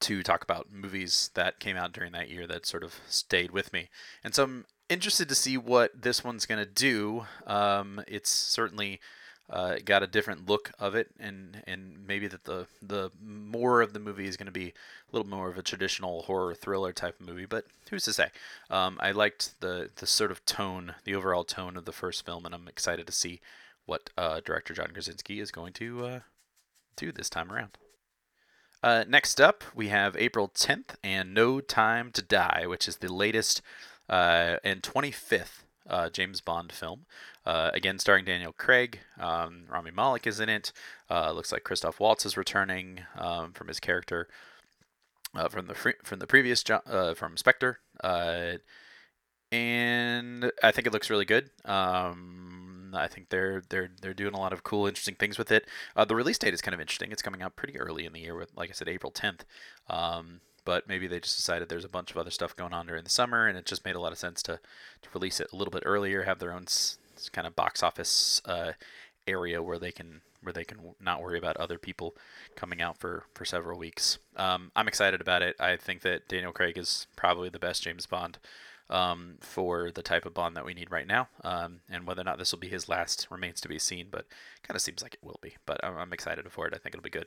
to 0.00 0.22
talk 0.22 0.42
about 0.42 0.72
movies 0.72 1.30
that 1.34 1.58
came 1.60 1.76
out 1.76 1.92
during 1.92 2.12
that 2.12 2.30
year 2.30 2.46
that 2.46 2.66
sort 2.66 2.84
of 2.84 3.00
stayed 3.06 3.50
with 3.50 3.72
me. 3.72 3.88
And 4.22 4.34
so 4.34 4.44
I'm 4.44 4.64
interested 4.88 5.28
to 5.28 5.34
see 5.34 5.56
what 5.56 6.02
this 6.02 6.22
one's 6.22 6.46
going 6.46 6.64
to 6.64 6.70
do. 6.70 7.26
Um, 7.46 8.02
it's 8.06 8.30
certainly 8.30 9.00
uh, 9.48 9.76
got 9.84 10.02
a 10.02 10.06
different 10.06 10.48
look 10.48 10.72
of 10.78 10.94
it, 10.94 11.08
and 11.18 11.62
and 11.66 12.06
maybe 12.06 12.26
that 12.26 12.44
the 12.44 12.66
the 12.82 13.10
more 13.22 13.80
of 13.80 13.92
the 13.92 14.00
movie 14.00 14.26
is 14.26 14.36
going 14.36 14.46
to 14.46 14.52
be 14.52 14.68
a 14.68 14.72
little 15.12 15.28
more 15.28 15.48
of 15.48 15.58
a 15.58 15.62
traditional 15.62 16.22
horror 16.22 16.54
thriller 16.54 16.92
type 16.92 17.20
of 17.20 17.26
movie. 17.26 17.46
But 17.46 17.66
who's 17.90 18.04
to 18.04 18.12
say? 18.12 18.30
Um, 18.70 18.98
I 19.00 19.12
liked 19.12 19.60
the 19.60 19.90
the 19.96 20.06
sort 20.06 20.30
of 20.30 20.44
tone, 20.44 20.94
the 21.04 21.14
overall 21.14 21.44
tone 21.44 21.76
of 21.76 21.84
the 21.84 21.92
first 21.92 22.24
film, 22.24 22.44
and 22.44 22.54
I'm 22.54 22.68
excited 22.68 23.06
to 23.06 23.12
see 23.12 23.40
what 23.84 24.10
uh, 24.18 24.40
director 24.44 24.74
John 24.74 24.90
Krasinski 24.92 25.38
is 25.38 25.52
going 25.52 25.72
to 25.74 26.04
uh, 26.04 26.20
two 26.96 27.12
this 27.12 27.30
time 27.30 27.52
around. 27.52 27.78
Uh, 28.82 29.04
next 29.08 29.40
up, 29.40 29.64
we 29.74 29.88
have 29.88 30.16
April 30.16 30.48
10th 30.48 30.96
and 31.02 31.32
No 31.32 31.60
Time 31.60 32.12
to 32.12 32.22
Die, 32.22 32.66
which 32.66 32.86
is 32.86 32.98
the 32.98 33.12
latest 33.12 33.62
uh, 34.08 34.56
and 34.64 34.82
25th 34.82 35.64
uh, 35.88 36.10
James 36.10 36.40
Bond 36.40 36.72
film. 36.72 37.06
Uh, 37.44 37.70
again, 37.72 37.98
starring 37.98 38.24
Daniel 38.24 38.52
Craig. 38.52 39.00
Um, 39.20 39.64
Rami 39.70 39.92
Malek 39.92 40.26
is 40.26 40.40
in 40.40 40.48
it. 40.48 40.72
Uh, 41.08 41.30
looks 41.32 41.52
like 41.52 41.62
Christoph 41.64 42.00
Waltz 42.00 42.26
is 42.26 42.36
returning 42.36 43.00
um, 43.16 43.52
from 43.52 43.68
his 43.68 43.78
character 43.78 44.28
uh, 45.36 45.48
from 45.48 45.66
the 45.66 45.74
from 46.02 46.18
the 46.18 46.26
previous 46.26 46.62
jo- 46.62 46.82
uh, 46.86 47.14
from 47.14 47.36
Spectre, 47.36 47.78
uh, 48.02 48.54
and 49.52 50.50
I 50.62 50.72
think 50.72 50.86
it 50.86 50.92
looks 50.92 51.10
really 51.10 51.24
good. 51.24 51.50
Um, 51.64 52.92
I 52.94 53.06
think 53.08 53.28
they're 53.28 53.62
they're 53.68 53.90
they're 54.00 54.14
doing 54.14 54.34
a 54.34 54.38
lot 54.38 54.52
of 54.52 54.62
cool, 54.62 54.86
interesting 54.86 55.14
things 55.14 55.38
with 55.38 55.52
it. 55.52 55.68
Uh, 55.94 56.04
the 56.04 56.16
release 56.16 56.38
date 56.38 56.54
is 56.54 56.62
kind 56.62 56.74
of 56.74 56.80
interesting. 56.80 57.12
It's 57.12 57.22
coming 57.22 57.42
out 57.42 57.56
pretty 57.56 57.78
early 57.78 58.06
in 58.06 58.12
the 58.12 58.20
year, 58.20 58.36
with 58.36 58.50
like 58.56 58.70
I 58.70 58.72
said, 58.72 58.88
April 58.88 59.12
10th. 59.12 59.40
Um, 59.88 60.40
but 60.66 60.86
maybe 60.86 61.06
they 61.06 61.20
just 61.20 61.36
decided 61.36 61.70
there's 61.70 61.86
a 61.86 61.88
bunch 61.88 62.10
of 62.10 62.18
other 62.18 62.30
stuff 62.30 62.54
going 62.54 62.74
on 62.74 62.86
during 62.86 63.04
the 63.04 63.08
summer, 63.10 63.46
and 63.46 63.56
it 63.56 63.64
just 63.64 63.86
made 63.86 63.96
a 63.96 64.00
lot 64.00 64.12
of 64.12 64.18
sense 64.18 64.42
to, 64.42 64.60
to 65.00 65.08
release 65.14 65.40
it 65.40 65.48
a 65.52 65.56
little 65.56 65.72
bit 65.72 65.84
earlier, 65.86 66.24
have 66.24 66.38
their 66.40 66.52
own 66.52 66.64
s- 66.64 66.98
kind 67.32 67.46
of 67.46 67.56
box 67.56 67.82
office 67.82 68.42
uh, 68.44 68.72
area 69.26 69.62
where 69.62 69.78
they 69.78 69.92
can 69.92 70.20
where 70.42 70.52
they 70.52 70.64
can 70.64 70.78
not 71.00 71.22
worry 71.22 71.38
about 71.38 71.56
other 71.56 71.78
people 71.78 72.14
coming 72.54 72.82
out 72.82 72.98
for 72.98 73.24
for 73.34 73.44
several 73.44 73.78
weeks. 73.78 74.18
Um, 74.36 74.70
I'm 74.76 74.86
excited 74.88 75.20
about 75.22 75.42
it. 75.42 75.56
I 75.58 75.76
think 75.76 76.02
that 76.02 76.28
Daniel 76.28 76.52
Craig 76.52 76.76
is 76.76 77.06
probably 77.16 77.48
the 77.48 77.58
best 77.58 77.82
James 77.82 78.06
Bond 78.06 78.38
um, 78.88 79.38
for 79.40 79.90
the 79.90 80.02
type 80.02 80.26
of 80.26 80.34
Bond 80.34 80.56
that 80.56 80.64
we 80.64 80.74
need 80.74 80.90
right 80.90 81.06
now. 81.06 81.28
Um, 81.42 81.80
and 81.90 82.06
whether 82.06 82.20
or 82.20 82.24
not 82.24 82.38
this 82.38 82.52
will 82.52 82.60
be 82.60 82.68
his 82.68 82.88
last 82.88 83.26
remains 83.30 83.60
to 83.62 83.68
be 83.68 83.78
seen, 83.78 84.06
but 84.10 84.26
kind 84.62 84.76
of 84.76 84.82
seems 84.82 85.02
like 85.02 85.14
it 85.14 85.24
will 85.24 85.40
be. 85.42 85.56
But 85.66 85.84
I'm, 85.84 85.96
I'm 85.96 86.12
excited 86.12 86.50
for 86.52 86.66
it. 86.68 86.74
I 86.74 86.78
think 86.78 86.94
it'll 86.94 87.02
be 87.02 87.10
good. 87.10 87.26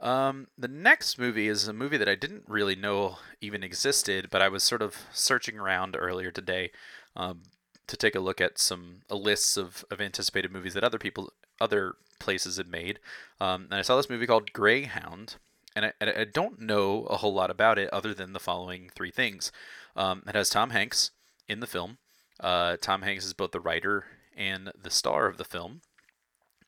Um, 0.00 0.46
the 0.56 0.68
next 0.68 1.18
movie 1.18 1.48
is 1.48 1.66
a 1.66 1.72
movie 1.72 1.96
that 1.96 2.08
I 2.08 2.14
didn't 2.14 2.44
really 2.46 2.76
know 2.76 3.18
even 3.40 3.64
existed, 3.64 4.28
but 4.30 4.40
I 4.40 4.48
was 4.48 4.62
sort 4.62 4.82
of 4.82 4.96
searching 5.12 5.58
around 5.58 5.96
earlier 5.98 6.30
today 6.30 6.70
um, 7.16 7.42
to 7.88 7.96
take 7.96 8.14
a 8.14 8.20
look 8.20 8.40
at 8.40 8.58
some 8.58 9.02
lists 9.10 9.56
of, 9.56 9.84
of 9.90 10.00
anticipated 10.00 10.52
movies 10.52 10.74
that 10.74 10.84
other 10.84 10.98
people 10.98 11.32
other 11.60 11.96
places 12.20 12.56
have 12.56 12.68
made. 12.68 13.00
Um, 13.40 13.64
and 13.70 13.74
I 13.74 13.82
saw 13.82 13.96
this 13.96 14.10
movie 14.10 14.26
called 14.26 14.52
Greyhound, 14.52 15.36
and 15.74 15.86
I, 15.86 15.92
and 16.00 16.10
I 16.10 16.24
don't 16.24 16.60
know 16.60 17.04
a 17.04 17.16
whole 17.16 17.34
lot 17.34 17.50
about 17.50 17.78
it 17.78 17.92
other 17.92 18.14
than 18.14 18.32
the 18.32 18.40
following 18.40 18.90
three 18.94 19.10
things. 19.10 19.50
Um, 19.96 20.22
it 20.28 20.36
has 20.36 20.50
Tom 20.50 20.70
Hanks 20.70 21.10
in 21.48 21.58
the 21.58 21.66
film. 21.66 21.98
Uh, 22.38 22.76
Tom 22.80 23.02
Hanks 23.02 23.24
is 23.24 23.34
both 23.34 23.50
the 23.50 23.60
writer 23.60 24.04
and 24.36 24.70
the 24.80 24.90
star 24.90 25.26
of 25.26 25.38
the 25.38 25.44
film, 25.44 25.80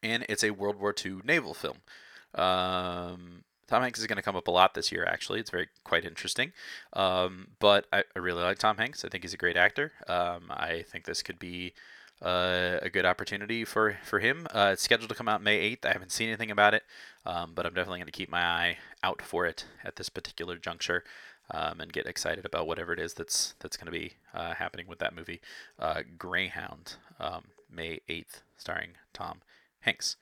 and 0.03 0.27
it's 0.29 0.43
a 0.43 0.51
World 0.51 0.81
War 0.81 0.93
II 1.05 1.19
naval 1.25 1.55
film. 1.55 1.79
Um, 2.35 3.45
Tom 3.71 3.83
Hanks 3.83 4.01
is 4.01 4.07
going 4.09 4.17
to 4.17 4.23
come 4.23 4.35
up 4.35 4.49
a 4.49 4.51
lot 4.51 4.75
this 4.75 4.91
year. 4.91 5.05
Actually, 5.05 5.39
it's 5.39 5.51
very 5.51 5.69
quite 5.85 6.05
interesting. 6.05 6.53
Um, 6.93 7.49
but 7.61 7.87
I, 7.93 8.03
I, 8.17 8.19
really 8.19 8.43
like 8.43 8.59
Tom 8.59 8.79
Hanks. 8.79 9.05
I 9.05 9.09
think 9.09 9.23
he's 9.23 9.33
a 9.33 9.39
great 9.39 9.57
actor. 9.57 9.93
Um, 10.09 10.51
I 10.51 10.85
think 10.89 11.05
this 11.05 11.23
could 11.23 11.39
be 11.39 11.73
uh, 12.21 12.79
a 12.83 12.91
good 12.91 13.07
opportunity 13.07 13.65
for 13.65 13.97
for 14.03 14.19
him. 14.19 14.49
Uh, 14.51 14.71
it's 14.73 14.83
scheduled 14.83 15.09
to 15.09 15.15
come 15.15 15.29
out 15.29 15.41
May 15.41 15.77
8th. 15.77 15.87
I 15.87 15.93
haven't 15.93 16.11
seen 16.11 16.29
anything 16.29 16.51
about 16.51 16.75
it, 16.75 16.83
um, 17.25 17.53
but 17.55 17.65
I'm 17.65 17.73
definitely 17.73 18.01
going 18.01 18.07
to 18.07 18.13
keep 18.13 18.29
my 18.29 18.45
eye 18.45 18.79
out 19.05 19.23
for 19.23 19.47
it 19.47 19.67
at 19.85 19.97
this 19.97 20.09
particular 20.09 20.57
juncture. 20.57 21.05
Um, 21.53 21.81
and 21.81 21.93
get 21.93 22.07
excited 22.07 22.47
about 22.47 22.69
whatever 22.69 22.93
it 22.93 23.01
is 23.01 23.15
that's 23.15 23.55
that's 23.59 23.77
going 23.77 23.87
to 23.87 23.99
be 23.99 24.13
uh, 24.33 24.55
happening 24.55 24.87
with 24.87 25.01
that 25.01 25.17
movie, 25.17 25.41
uh, 25.81 26.03
Greyhound, 26.17 26.95
um, 27.19 27.47
May 27.69 28.03
8th, 28.09 28.43
starring 28.57 28.91
Tom 29.13 29.41
Hanks 29.81 30.17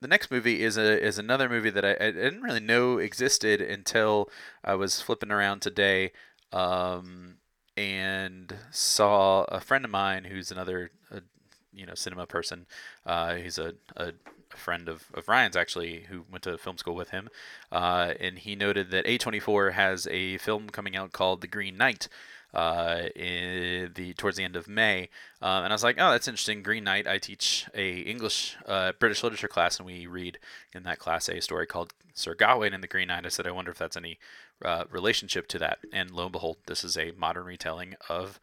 the 0.00 0.08
next 0.08 0.30
movie 0.30 0.62
is 0.62 0.76
a 0.76 1.02
is 1.02 1.18
another 1.18 1.48
movie 1.48 1.70
that 1.70 1.84
I, 1.84 1.92
I, 1.92 2.10
didn't 2.12 2.42
really 2.42 2.60
know 2.60 2.98
existed 2.98 3.60
until 3.60 4.30
I 4.64 4.74
was 4.74 5.00
flipping 5.00 5.30
around 5.30 5.60
today, 5.60 6.12
um, 6.52 7.36
and 7.76 8.54
saw 8.70 9.44
a 9.44 9.60
friend 9.60 9.84
of 9.84 9.90
mine 9.90 10.24
who's 10.24 10.50
another 10.50 10.90
a, 11.10 11.22
you 11.72 11.86
know 11.86 11.94
cinema 11.94 12.26
person. 12.26 12.66
Uh, 13.04 13.34
he's 13.34 13.58
a, 13.58 13.74
a 13.96 14.12
friend 14.50 14.88
of, 14.88 15.06
of 15.14 15.28
Ryan's 15.28 15.56
actually 15.56 16.06
who 16.08 16.24
went 16.30 16.44
to 16.44 16.58
film 16.58 16.78
school 16.78 16.94
with 16.94 17.10
him, 17.10 17.28
uh, 17.72 18.14
and 18.20 18.38
he 18.38 18.54
noted 18.54 18.90
that 18.90 19.06
A24 19.06 19.72
has 19.72 20.06
a 20.10 20.38
film 20.38 20.68
coming 20.70 20.96
out 20.96 21.12
called 21.12 21.40
The 21.40 21.48
Green 21.48 21.76
Knight 21.76 22.08
uh, 22.54 23.02
in 23.14 23.92
the 23.94 24.14
towards 24.14 24.36
the 24.36 24.44
end 24.44 24.56
of 24.56 24.68
May, 24.68 25.08
um, 25.42 25.64
and 25.64 25.72
I 25.72 25.74
was 25.74 25.84
like, 25.84 25.96
oh, 25.98 26.10
that's 26.10 26.28
interesting. 26.28 26.62
Green 26.62 26.84
Knight. 26.84 27.06
I 27.06 27.18
teach 27.18 27.66
a 27.74 27.98
English 28.00 28.56
uh, 28.66 28.92
British 28.98 29.22
literature 29.22 29.48
class, 29.48 29.78
and 29.78 29.86
we 29.86 30.06
read 30.06 30.38
in 30.72 30.82
that 30.84 30.98
class 30.98 31.28
a 31.28 31.40
story 31.40 31.66
called 31.66 31.92
Sir 32.14 32.34
Gawain 32.34 32.74
and 32.74 32.82
the 32.82 32.88
Green 32.88 33.08
Knight. 33.08 33.26
I 33.26 33.28
said, 33.28 33.46
I 33.46 33.52
wonder 33.52 33.70
if 33.70 33.78
that's 33.78 33.96
any 33.96 34.18
uh, 34.64 34.84
relationship 34.90 35.46
to 35.48 35.58
that. 35.58 35.78
And 35.92 36.10
lo 36.10 36.24
and 36.24 36.32
behold, 36.32 36.56
this 36.66 36.84
is 36.84 36.96
a 36.96 37.12
modern 37.12 37.44
retelling 37.44 37.94
of 38.08 38.40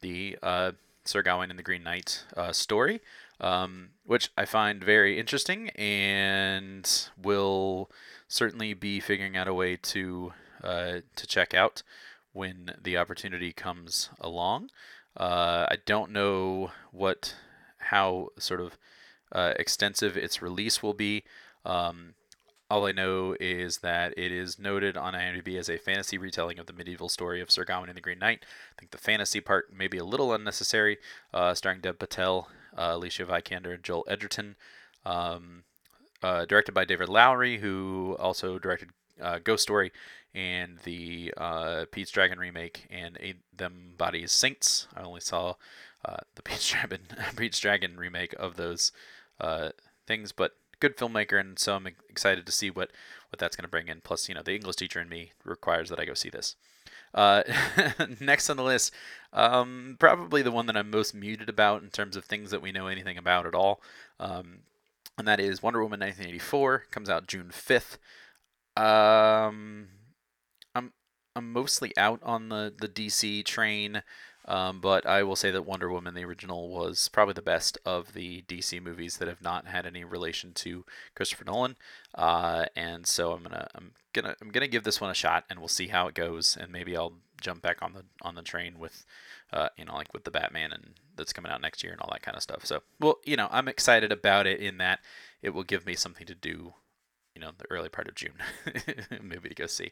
the 0.00 0.36
uh, 0.42 0.72
Sir 1.04 1.22
Gawain 1.22 1.50
and 1.50 1.58
the 1.58 1.62
Green 1.62 1.82
Knight 1.82 2.24
uh, 2.36 2.52
story, 2.52 3.00
um, 3.40 3.90
which 4.04 4.30
I 4.36 4.44
find 4.44 4.82
very 4.82 5.18
interesting, 5.18 5.70
and 5.70 7.08
will 7.20 7.90
certainly 8.28 8.74
be 8.74 9.00
figuring 9.00 9.36
out 9.36 9.48
a 9.48 9.54
way 9.54 9.76
to 9.76 10.32
uh, 10.62 11.00
to 11.16 11.26
check 11.26 11.54
out 11.54 11.82
when 12.34 12.72
the 12.82 12.98
opportunity 12.98 13.52
comes 13.52 14.10
along. 14.20 14.68
Uh, 15.16 15.66
I 15.70 15.76
don't 15.86 16.10
know 16.10 16.72
what 16.90 17.34
how 17.78 18.28
sort 18.38 18.60
of 18.60 18.76
uh, 19.32 19.54
extensive 19.58 20.16
its 20.16 20.42
release 20.42 20.82
will 20.82 20.94
be. 20.94 21.24
Um, 21.64 22.14
all 22.70 22.86
I 22.86 22.92
know 22.92 23.36
is 23.38 23.78
that 23.78 24.14
it 24.16 24.32
is 24.32 24.58
noted 24.58 24.96
on 24.96 25.14
IMDb 25.14 25.58
as 25.58 25.68
a 25.68 25.78
fantasy 25.78 26.18
retelling 26.18 26.58
of 26.58 26.66
the 26.66 26.72
medieval 26.72 27.08
story 27.08 27.40
of 27.40 27.50
Sir 27.50 27.64
Gawain 27.64 27.88
and 27.88 27.96
the 27.96 28.02
Green 28.02 28.18
Knight. 28.18 28.40
I 28.42 28.80
think 28.80 28.90
the 28.90 28.98
fantasy 28.98 29.40
part 29.40 29.72
may 29.72 29.86
be 29.86 29.98
a 29.98 30.04
little 30.04 30.32
unnecessary, 30.32 30.98
uh, 31.32 31.54
starring 31.54 31.80
Dev 31.80 31.98
Patel, 31.98 32.48
uh, 32.76 32.92
Alicia 32.94 33.26
Vikander, 33.26 33.74
and 33.74 33.82
Joel 33.82 34.04
Edgerton. 34.08 34.56
Um, 35.04 35.64
uh, 36.22 36.46
directed 36.46 36.72
by 36.72 36.86
David 36.86 37.10
Lowery, 37.10 37.58
who 37.58 38.16
also 38.18 38.58
directed 38.58 38.90
uh, 39.20 39.38
Ghost 39.44 39.62
Story 39.62 39.92
and 40.34 40.78
the 40.84 41.32
uh, 41.36 41.84
Pete's 41.92 42.10
Dragon 42.10 42.38
remake 42.38 42.86
and 42.90 43.16
a, 43.20 43.34
them 43.56 43.94
bodies 43.96 44.32
Saints. 44.32 44.88
I 44.94 45.02
only 45.02 45.20
saw 45.20 45.54
uh, 46.04 46.16
the 46.34 46.42
Pete's 46.44 46.68
Dragon 46.68 47.00
Pete's 47.36 47.60
Dragon 47.60 47.96
remake 47.96 48.34
of 48.38 48.56
those 48.56 48.92
uh, 49.40 49.70
things, 50.06 50.32
but 50.32 50.56
good 50.80 50.96
filmmaker, 50.96 51.38
and 51.38 51.58
so 51.58 51.76
I'm 51.76 51.86
excited 51.86 52.46
to 52.46 52.52
see 52.52 52.70
what 52.70 52.90
what 53.30 53.38
that's 53.38 53.56
going 53.56 53.64
to 53.64 53.70
bring 53.70 53.88
in. 53.88 54.00
Plus, 54.02 54.28
you 54.28 54.34
know, 54.34 54.42
the 54.42 54.54
English 54.54 54.76
teacher 54.76 55.00
in 55.00 55.08
me 55.08 55.32
requires 55.44 55.88
that 55.90 56.00
I 56.00 56.04
go 56.04 56.14
see 56.14 56.30
this. 56.30 56.56
Uh, 57.14 57.42
next 58.20 58.50
on 58.50 58.56
the 58.56 58.64
list, 58.64 58.92
um, 59.32 59.96
probably 60.00 60.42
the 60.42 60.50
one 60.50 60.66
that 60.66 60.76
I'm 60.76 60.90
most 60.90 61.14
muted 61.14 61.48
about 61.48 61.82
in 61.82 61.90
terms 61.90 62.16
of 62.16 62.24
things 62.24 62.50
that 62.50 62.60
we 62.60 62.72
know 62.72 62.88
anything 62.88 63.16
about 63.16 63.46
at 63.46 63.54
all, 63.54 63.80
um, 64.18 64.60
and 65.16 65.28
that 65.28 65.38
is 65.38 65.62
Wonder 65.62 65.80
Woman 65.82 66.00
1984. 66.00 66.86
Comes 66.90 67.08
out 67.08 67.28
June 67.28 67.50
5th. 67.52 67.98
Um, 68.76 69.88
I'm 71.36 71.52
mostly 71.52 71.96
out 71.96 72.20
on 72.22 72.48
the 72.48 72.72
the 72.76 72.88
DC 72.88 73.44
train, 73.44 74.02
um, 74.46 74.80
but 74.80 75.04
I 75.04 75.22
will 75.24 75.36
say 75.36 75.50
that 75.50 75.66
Wonder 75.66 75.90
Woman 75.90 76.14
the 76.14 76.24
original 76.24 76.68
was 76.68 77.08
probably 77.08 77.34
the 77.34 77.42
best 77.42 77.76
of 77.84 78.12
the 78.12 78.42
DC 78.42 78.80
movies 78.80 79.16
that 79.18 79.28
have 79.28 79.42
not 79.42 79.66
had 79.66 79.84
any 79.86 80.04
relation 80.04 80.52
to 80.54 80.84
Christopher 81.14 81.44
Nolan. 81.44 81.76
Uh, 82.14 82.66
and 82.76 83.06
so 83.06 83.32
I'm 83.32 83.42
gonna 83.42 83.68
I'm 83.74 83.92
gonna 84.12 84.36
I'm 84.40 84.50
gonna 84.50 84.68
give 84.68 84.84
this 84.84 85.00
one 85.00 85.10
a 85.10 85.14
shot, 85.14 85.44
and 85.50 85.58
we'll 85.58 85.68
see 85.68 85.88
how 85.88 86.06
it 86.06 86.14
goes, 86.14 86.56
and 86.56 86.70
maybe 86.70 86.96
I'll 86.96 87.14
jump 87.40 87.62
back 87.62 87.82
on 87.82 87.94
the 87.94 88.04
on 88.22 88.36
the 88.36 88.42
train 88.42 88.78
with, 88.78 89.04
uh, 89.52 89.68
you 89.76 89.84
know, 89.84 89.94
like 89.94 90.14
with 90.14 90.24
the 90.24 90.30
Batman 90.30 90.72
and 90.72 90.94
that's 91.16 91.32
coming 91.32 91.50
out 91.50 91.60
next 91.60 91.82
year 91.82 91.92
and 91.92 92.00
all 92.00 92.10
that 92.12 92.22
kind 92.22 92.36
of 92.36 92.42
stuff. 92.42 92.64
So, 92.64 92.82
well, 93.00 93.18
you 93.24 93.36
know, 93.36 93.48
I'm 93.50 93.68
excited 93.68 94.12
about 94.12 94.46
it 94.46 94.60
in 94.60 94.78
that 94.78 95.00
it 95.42 95.50
will 95.50 95.62
give 95.64 95.84
me 95.86 95.94
something 95.94 96.26
to 96.26 96.34
do 96.34 96.74
you 97.34 97.40
know 97.40 97.50
the 97.56 97.70
early 97.70 97.88
part 97.88 98.08
of 98.08 98.14
June 98.14 98.34
movie 99.22 99.48
to 99.48 99.54
go 99.54 99.66
see. 99.66 99.90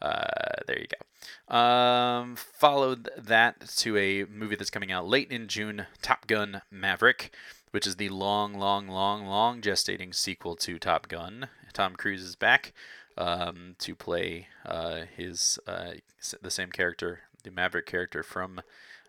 Uh, 0.00 0.24
there 0.66 0.78
you 0.78 0.86
go. 0.86 1.54
Um, 1.54 2.36
followed 2.36 3.10
that 3.16 3.68
to 3.78 3.96
a 3.96 4.24
movie 4.24 4.56
that's 4.56 4.70
coming 4.70 4.92
out 4.92 5.08
late 5.08 5.30
in 5.30 5.48
June, 5.48 5.86
Top 6.02 6.26
Gun 6.26 6.62
Maverick, 6.70 7.34
which 7.70 7.86
is 7.86 7.96
the 7.96 8.08
long, 8.08 8.54
long, 8.54 8.88
long, 8.88 9.26
long 9.26 9.60
gestating 9.60 10.14
sequel 10.14 10.56
to 10.56 10.78
Top 10.78 11.08
Gun. 11.08 11.48
Tom 11.72 11.96
Cruise 11.96 12.22
is 12.22 12.36
back 12.36 12.72
um, 13.18 13.74
to 13.78 13.94
play 13.94 14.48
uh, 14.64 15.02
his 15.16 15.58
uh, 15.66 15.92
the 16.40 16.50
same 16.50 16.70
character, 16.70 17.20
the 17.42 17.50
Maverick 17.50 17.86
character 17.86 18.22
from 18.22 18.60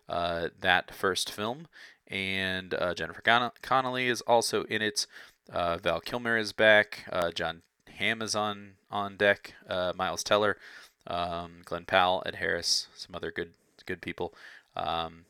uh, 0.08 0.48
that 0.60 0.94
first 0.94 1.30
film, 1.30 1.68
and 2.08 2.74
uh, 2.74 2.94
Jennifer 2.94 3.22
Con- 3.22 3.52
Connelly 3.62 4.08
is 4.08 4.20
also 4.22 4.64
in 4.64 4.82
it. 4.82 5.06
Uh, 5.52 5.78
Val 5.78 6.00
Kilmer 6.00 6.36
is 6.36 6.52
back. 6.52 7.04
Uh, 7.10 7.30
Jon 7.30 7.62
Hamm 7.96 8.22
is 8.22 8.34
on 8.34 8.72
on 8.90 9.16
deck. 9.16 9.54
Uh, 9.68 9.92
Miles 9.96 10.22
Teller, 10.22 10.56
um, 11.06 11.62
Glen 11.64 11.84
Powell, 11.84 12.22
Ed 12.26 12.36
Harris, 12.36 12.88
some 12.94 13.14
other 13.14 13.30
good 13.30 13.52
good 13.86 14.00
people. 14.00 14.34
Um, 14.76 15.24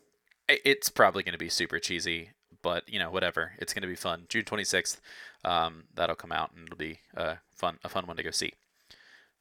it's 0.48 0.88
probably 0.88 1.22
going 1.22 1.32
to 1.32 1.38
be 1.38 1.48
super 1.48 1.78
cheesy, 1.78 2.30
but 2.62 2.88
you 2.88 2.98
know, 2.98 3.10
whatever. 3.10 3.52
It's 3.58 3.72
going 3.72 3.82
to 3.82 3.88
be 3.88 3.96
fun. 3.96 4.26
June 4.28 4.44
26th, 4.44 4.98
um, 5.44 5.84
that'll 5.94 6.16
come 6.16 6.32
out, 6.32 6.52
and 6.54 6.66
it'll 6.66 6.76
be 6.76 7.00
uh, 7.16 7.36
fun, 7.54 7.78
a 7.84 7.88
fun 7.88 8.06
one 8.06 8.16
to 8.16 8.22
go 8.22 8.30
see. 8.30 8.52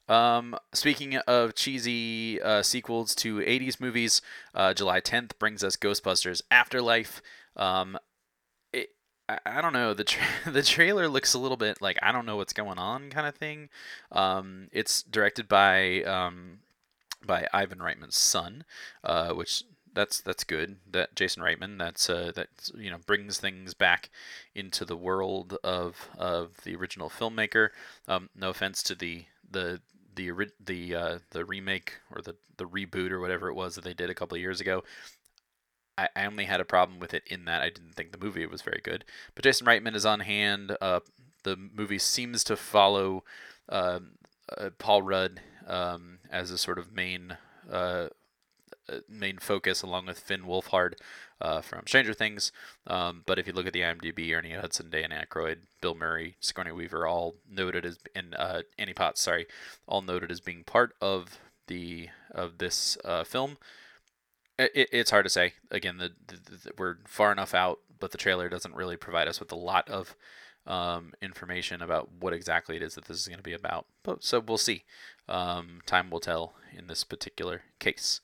Um, 0.08 0.56
speaking 0.72 1.16
of 1.16 1.54
cheesy 1.54 2.40
uh, 2.40 2.62
sequels 2.62 3.14
to 3.16 3.38
80s 3.38 3.80
movies, 3.80 4.22
uh, 4.54 4.72
July 4.72 5.00
10th 5.00 5.32
brings 5.38 5.64
us 5.64 5.76
Ghostbusters 5.76 6.42
Afterlife. 6.50 7.20
Um, 7.56 7.98
I, 9.28 9.38
I 9.46 9.60
don't 9.60 9.72
know 9.72 9.94
the 9.94 10.04
tra- 10.04 10.22
the 10.52 10.62
trailer 10.62 11.08
looks 11.08 11.34
a 11.34 11.38
little 11.38 11.56
bit 11.56 11.80
like 11.80 11.98
I 12.02 12.12
don't 12.12 12.26
know 12.26 12.36
what's 12.36 12.52
going 12.52 12.78
on 12.78 13.10
kind 13.10 13.26
of 13.26 13.34
thing. 13.34 13.68
Um, 14.12 14.68
it's 14.72 15.02
directed 15.02 15.48
by 15.48 16.02
um, 16.02 16.58
by 17.24 17.46
Ivan 17.52 17.78
Reitman's 17.78 18.18
son, 18.18 18.64
uh, 19.04 19.32
which 19.32 19.64
that's 19.92 20.20
that's 20.20 20.44
good. 20.44 20.76
That 20.90 21.14
Jason 21.16 21.42
Reitman, 21.42 21.78
that's 21.78 22.08
uh, 22.10 22.32
that 22.36 22.48
you 22.76 22.90
know 22.90 22.98
brings 23.06 23.38
things 23.38 23.74
back 23.74 24.10
into 24.54 24.84
the 24.84 24.96
world 24.96 25.56
of 25.64 26.08
of 26.18 26.58
the 26.64 26.76
original 26.76 27.10
filmmaker. 27.10 27.70
Um, 28.08 28.30
no 28.36 28.50
offense 28.50 28.82
to 28.84 28.94
the 28.94 29.24
the 29.50 29.80
the 30.14 30.30
the 30.64 30.94
uh, 30.94 31.18
the 31.30 31.44
remake 31.44 31.94
or 32.14 32.22
the 32.22 32.36
the 32.58 32.66
reboot 32.66 33.10
or 33.10 33.20
whatever 33.20 33.48
it 33.48 33.54
was 33.54 33.74
that 33.74 33.84
they 33.84 33.94
did 33.94 34.10
a 34.10 34.14
couple 34.14 34.34
of 34.36 34.40
years 34.40 34.60
ago. 34.60 34.84
I, 35.98 36.08
I 36.14 36.26
only 36.26 36.44
had 36.44 36.60
a 36.60 36.64
problem 36.64 36.98
with 36.98 37.14
it 37.14 37.22
in 37.26 37.44
that 37.46 37.62
I 37.62 37.70
didn't 37.70 37.94
think 37.94 38.12
the 38.12 38.24
movie 38.24 38.44
was 38.46 38.62
very 38.62 38.80
good. 38.82 39.04
But 39.34 39.44
Jason 39.44 39.66
Reitman 39.66 39.94
is 39.94 40.06
on 40.06 40.20
hand. 40.20 40.76
Uh, 40.80 41.00
the 41.44 41.56
movie 41.56 41.98
seems 41.98 42.44
to 42.44 42.56
follow 42.56 43.24
uh, 43.68 44.00
uh, 44.56 44.70
Paul 44.78 45.02
Rudd 45.02 45.40
um, 45.66 46.18
as 46.30 46.50
a 46.50 46.58
sort 46.58 46.78
of 46.78 46.92
main 46.92 47.36
uh, 47.70 48.08
uh, 48.88 48.98
main 49.08 49.38
focus, 49.38 49.82
along 49.82 50.06
with 50.06 50.18
Finn 50.18 50.42
Wolfhard 50.42 50.94
uh, 51.40 51.60
from 51.60 51.82
Stranger 51.86 52.14
Things. 52.14 52.52
Um, 52.86 53.22
but 53.26 53.38
if 53.38 53.46
you 53.46 53.52
look 53.52 53.66
at 53.66 53.72
the 53.72 53.80
IMDb, 53.80 54.36
Ernie 54.36 54.52
Hudson, 54.52 54.90
Dan 54.90 55.10
Aykroyd, 55.10 55.58
Bill 55.80 55.94
Murray, 55.94 56.36
Sigourney 56.40 56.72
Weaver, 56.72 57.06
all 57.06 57.34
noted 57.50 57.84
as 57.84 57.98
and 58.14 58.36
Annie 58.78 58.92
Potts, 58.92 59.20
sorry, 59.20 59.46
all 59.86 60.02
noted 60.02 60.30
as 60.30 60.40
being 60.40 60.62
part 60.62 60.94
of 61.00 61.38
the 61.66 62.08
of 62.30 62.58
this 62.58 62.96
film. 63.24 63.56
It, 64.58 64.88
it's 64.92 65.10
hard 65.10 65.24
to 65.26 65.30
say. 65.30 65.54
Again, 65.70 65.98
the, 65.98 66.12
the, 66.26 66.36
the, 66.36 66.70
we're 66.78 66.96
far 67.06 67.32
enough 67.32 67.54
out, 67.54 67.80
but 67.98 68.12
the 68.12 68.18
trailer 68.18 68.48
doesn't 68.48 68.74
really 68.74 68.96
provide 68.96 69.28
us 69.28 69.40
with 69.40 69.52
a 69.52 69.56
lot 69.56 69.88
of 69.88 70.16
um, 70.66 71.12
information 71.22 71.82
about 71.82 72.10
what 72.18 72.32
exactly 72.32 72.76
it 72.76 72.82
is 72.82 72.94
that 72.94 73.04
this 73.04 73.18
is 73.18 73.28
going 73.28 73.38
to 73.38 73.42
be 73.42 73.52
about. 73.52 73.86
But 74.02 74.24
so 74.24 74.40
we'll 74.40 74.58
see. 74.58 74.84
Um, 75.28 75.80
time 75.86 76.10
will 76.10 76.20
tell 76.20 76.54
in 76.76 76.86
this 76.86 77.04
particular 77.04 77.62
case. 77.78 78.20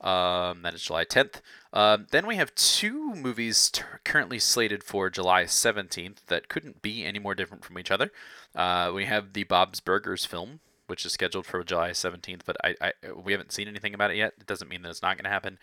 Um, 0.00 0.62
that 0.62 0.74
is 0.74 0.82
July 0.82 1.04
10th. 1.04 1.40
Um, 1.72 2.06
then 2.10 2.26
we 2.26 2.34
have 2.34 2.54
two 2.56 3.14
movies 3.14 3.70
t- 3.70 3.82
currently 4.04 4.40
slated 4.40 4.82
for 4.82 5.08
July 5.08 5.44
17th 5.44 6.26
that 6.26 6.48
couldn't 6.48 6.82
be 6.82 7.04
any 7.04 7.20
more 7.20 7.36
different 7.36 7.64
from 7.64 7.78
each 7.78 7.90
other. 7.90 8.10
Uh, 8.54 8.90
we 8.92 9.04
have 9.04 9.32
the 9.32 9.44
Bob's 9.44 9.78
Burgers 9.78 10.24
film, 10.24 10.58
which 10.86 11.06
is 11.06 11.12
scheduled 11.12 11.46
for 11.46 11.62
July 11.64 11.90
17th, 11.90 12.42
but 12.44 12.56
I, 12.64 12.74
I 12.80 12.92
we 13.12 13.32
haven't 13.32 13.52
seen 13.52 13.68
anything 13.68 13.94
about 13.94 14.10
it 14.10 14.16
yet. 14.16 14.34
It 14.38 14.46
doesn't 14.46 14.68
mean 14.68 14.82
that 14.82 14.90
it's 14.90 15.02
not 15.02 15.16
going 15.16 15.24
to 15.24 15.30
happen. 15.30 15.58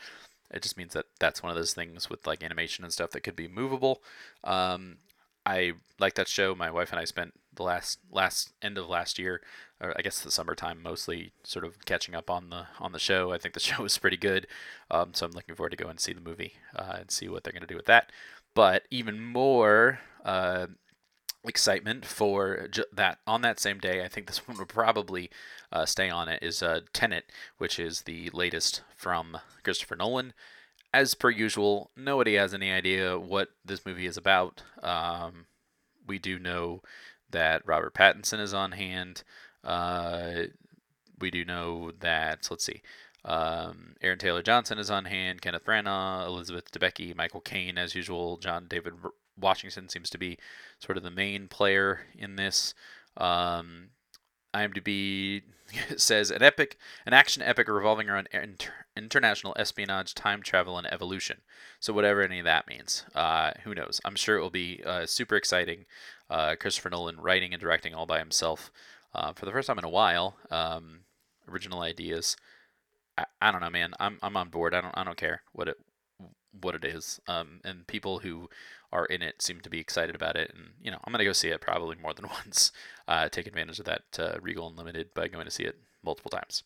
It 0.52 0.64
just 0.64 0.78
means 0.78 0.94
that 0.94 1.06
that's 1.20 1.44
one 1.44 1.52
of 1.52 1.56
those 1.56 1.74
things 1.74 2.10
with 2.10 2.26
like 2.26 2.44
animation 2.44 2.84
and 2.84 2.94
stuff 2.94 3.12
that 3.12 3.22
could 3.22 3.36
be 3.36 3.48
movable. 3.48 4.02
Um, 4.44 4.98
I 5.46 5.74
like 6.00 6.16
that 6.16 6.28
show. 6.28 6.56
My 6.56 6.72
wife 6.72 6.92
and 6.92 7.00
I 7.00 7.06
spent 7.06 7.34
the 7.54 7.64
last 7.64 8.00
last 8.12 8.54
end 8.62 8.78
of 8.78 8.88
last 8.88 9.20
year, 9.20 9.42
or 9.82 9.94
I 9.98 10.02
guess 10.02 10.22
the 10.22 10.32
summertime, 10.32 10.82
mostly 10.82 11.32
sort 11.44 11.66
of 11.66 11.86
catching 11.86 12.16
up 12.16 12.30
on 12.30 12.50
the 12.50 12.68
on 12.80 12.92
the 12.92 13.00
show. 13.00 13.32
I 13.32 13.38
think 13.38 13.54
the 13.54 13.60
show 13.70 13.84
was 13.84 13.98
pretty 13.98 14.18
good, 14.18 14.48
um, 14.92 15.14
so 15.14 15.26
I'm 15.26 15.32
looking 15.32 15.56
forward 15.56 15.72
to 15.72 15.78
go 15.78 15.90
and 15.90 16.00
see 16.00 16.14
the 16.14 16.22
movie 16.22 16.54
uh, 16.76 16.98
and 17.00 17.12
see 17.12 17.28
what 17.30 17.44
they're 17.44 17.54
going 17.54 17.62
to 17.62 17.68
do 17.68 17.76
with 17.76 17.86
that. 17.86 18.12
But 18.54 18.84
even 18.90 19.22
more 19.22 20.00
uh, 20.26 20.68
excitement 21.50 22.05
for 22.05 22.70
ju- 22.70 22.85
that 22.94 23.20
on 23.27 23.42
that 23.42 23.59
same 23.59 23.79
day, 23.79 24.03
I 24.03 24.07
think 24.07 24.27
this 24.27 24.38
one 24.48 24.57
will 24.57 24.66
probably 24.66 25.29
uh, 25.72 25.85
stay 25.85 26.09
on 26.09 26.29
it. 26.29 26.42
Is 26.42 26.64
uh, 26.64 26.81
Tenet, 26.94 27.25
which 27.57 27.79
is 27.79 28.03
the 28.03 28.29
latest 28.31 28.81
from 28.96 29.38
Christopher 29.64 29.98
Nolan 29.98 30.33
as 30.94 31.14
per 31.14 31.29
usual, 31.29 31.92
nobody 31.96 32.35
has 32.35 32.53
any 32.53 32.72
idea 32.72 33.20
what 33.20 33.50
this 33.64 33.85
movie 33.85 34.05
is 34.05 34.18
about. 34.18 34.64
Um, 34.81 35.46
we 36.07 36.18
do 36.18 36.40
know 36.40 36.81
that 37.29 37.66
Robert 37.66 37.94
Pattinson 37.94 38.40
is 38.40 38.53
on 38.53 38.72
hand. 38.72 39.24
Uh, 39.64 40.44
we 41.20 41.29
do 41.29 41.46
know 41.46 41.92
that, 42.00 42.48
let's 42.50 42.66
see, 42.66 42.81
um, 43.25 43.96
Aaron 44.01 44.18
Taylor 44.18 44.42
Johnson 44.42 44.79
is 44.79 44.90
on 44.90 45.05
hand, 45.05 45.42
Kenneth 45.42 45.66
Branagh, 45.66 46.25
Elizabeth 46.25 46.72
Debicki, 46.72 47.16
Michael 47.16 47.42
Caine, 47.42 47.77
as 47.77 47.94
usual. 47.94 48.38
John 48.38 48.66
David 48.68 48.94
Washington 49.40 49.90
seems 49.90 50.10
to 50.10 50.18
be 50.18 50.38
sort 50.80 50.98
of 50.98 51.04
the 51.04 51.12
main 51.12 51.48
player 51.48 52.02
in 52.18 52.36
this. 52.36 52.74
Um, 53.18 53.90
IMDb 54.54 55.44
says 55.98 56.32
an 56.32 56.42
epic, 56.42 56.78
an 57.06 57.14
action 57.14 57.44
epic 57.44 57.68
revolving 57.68 58.10
around 58.10 58.30
inter- 58.32 58.86
international 58.96 59.56
espionage, 59.58 60.14
time 60.16 60.42
travel, 60.42 60.78
and 60.78 60.92
evolution. 60.92 61.42
So 61.80 61.94
whatever 61.94 62.22
any 62.22 62.40
of 62.40 62.46
that 62.46 62.68
means, 62.68 63.06
uh, 63.16 63.52
who 63.64 63.75
knows? 63.75 64.02
I'm 64.04 64.16
sure 64.16 64.38
it 64.38 64.42
will 64.42 64.50
be 64.50 64.82
uh, 64.86 65.06
super 65.06 65.36
exciting. 65.36 65.86
Uh, 66.30 66.56
Christopher 66.60 66.90
Nolan 66.90 67.20
writing 67.20 67.54
and 67.54 67.62
directing 67.62 67.94
all 67.94 68.06
by 68.06 68.20
himself 68.20 68.72
uh, 69.14 69.34
for 69.34 69.46
the 69.46 69.52
first 69.52 69.68
time 69.68 69.80
in 69.80 69.86
a 69.86 69.90
while. 69.90 70.38
Um, 70.52 71.02
original 71.48 71.82
ideas. 71.82 72.36
I, 73.18 73.25
I, 73.42 73.52
don't 73.52 73.62
know, 73.62 73.70
man. 73.70 73.94
I'm 74.00 74.20
I'm 74.22 74.38
on 74.38 74.50
board. 74.50 74.74
I 74.74 74.82
don't 74.82 74.98
I 74.98 75.04
don't 75.04 75.18
care 75.18 75.42
what 75.54 75.68
it 75.68 75.78
what 76.70 76.84
it 76.84 76.86
is. 76.86 77.20
Um, 77.27 77.62
and 77.64 77.88
people 77.88 78.20
who 78.20 78.50
are 78.92 79.05
in 79.05 79.22
it 79.22 79.42
seem 79.42 79.60
to 79.62 79.70
be 79.70 79.79
excited 79.79 80.16
about 80.16 80.36
it. 80.36 80.51
And, 80.55 80.70
you 80.82 80.92
know, 80.92 81.00
I'm 81.03 81.12
going 81.12 81.20
to 81.20 81.25
go 81.25 81.34
see 81.34 81.50
it 81.50 81.62
probably 81.62 81.96
more 82.01 82.14
than 82.14 82.27
once. 82.46 82.72
Uh, 83.08 83.27
take 83.29 83.48
advantage 83.48 83.79
of 83.79 83.86
that 83.86 84.03
uh, 84.20 84.38
Regal 84.42 84.68
Unlimited 84.68 85.14
by 85.14 85.27
going 85.27 85.46
to 85.46 85.51
see 85.51 85.64
it 85.64 85.77
multiple 86.03 86.29
times. 86.29 86.64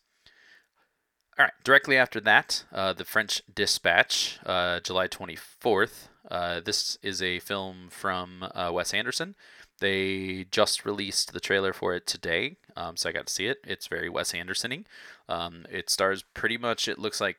All 1.38 1.46
right, 1.46 1.52
directly 1.64 1.96
after 1.96 2.20
that, 2.20 2.64
uh, 2.72 2.92
The 2.92 3.04
French 3.04 3.42
Dispatch, 3.52 4.38
uh, 4.46 4.80
July 4.80 5.08
24th. 5.08 6.08
Uh, 6.30 6.60
this 6.60 6.96
is 7.02 7.20
a 7.20 7.40
film 7.40 7.88
from 7.90 8.44
uh, 8.54 8.70
Wes 8.72 8.94
Anderson. 8.94 9.34
They 9.80 10.46
just 10.50 10.84
released 10.84 11.32
the 11.32 11.40
trailer 11.40 11.72
for 11.72 11.94
it 11.94 12.06
today, 12.06 12.56
um, 12.76 12.96
so 12.96 13.08
I 13.08 13.12
got 13.12 13.26
to 13.26 13.32
see 13.32 13.46
it. 13.46 13.58
It's 13.66 13.88
very 13.88 14.08
Wes 14.08 14.32
Anderson 14.32 14.84
um, 15.28 15.66
it 15.70 15.90
stars 15.90 16.22
pretty 16.34 16.56
much, 16.56 16.86
it 16.86 16.98
looks 16.98 17.20
like 17.20 17.38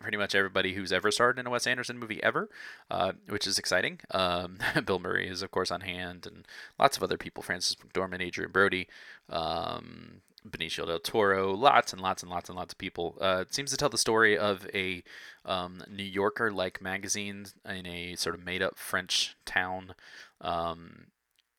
pretty 0.00 0.16
much 0.16 0.34
everybody 0.34 0.74
who's 0.74 0.92
ever 0.92 1.10
starred 1.10 1.38
in 1.38 1.46
a 1.46 1.50
Wes 1.50 1.66
Anderson 1.66 1.98
movie 1.98 2.22
ever, 2.22 2.48
uh, 2.90 3.12
which 3.28 3.46
is 3.46 3.58
exciting. 3.58 4.00
Um, 4.10 4.58
Bill 4.84 4.98
Murray 4.98 5.28
is, 5.28 5.42
of 5.42 5.50
course, 5.50 5.70
on 5.70 5.82
hand, 5.82 6.26
and 6.26 6.46
lots 6.78 6.96
of 6.96 7.02
other 7.02 7.18
people 7.18 7.42
Frances 7.42 7.76
McDormand, 7.76 8.26
Adrien 8.26 8.50
Brody, 8.50 8.88
um, 9.28 10.22
Benicio 10.48 10.86
del 10.86 10.98
Toro, 10.98 11.54
lots 11.54 11.92
and 11.92 12.00
lots 12.00 12.22
and 12.22 12.30
lots 12.30 12.48
and 12.48 12.56
lots 12.56 12.72
of 12.72 12.78
people. 12.78 13.16
Uh, 13.20 13.38
it 13.42 13.54
seems 13.54 13.70
to 13.70 13.76
tell 13.76 13.88
the 13.88 13.98
story 13.98 14.36
of 14.36 14.66
a 14.72 15.02
um, 15.44 15.82
New 15.90 16.02
Yorker 16.02 16.50
like 16.50 16.80
magazine 16.80 17.46
in 17.68 17.86
a 17.86 18.16
sort 18.16 18.34
of 18.34 18.44
made 18.44 18.62
up 18.62 18.78
French 18.78 19.36
town. 19.44 19.94
Um, 20.40 21.08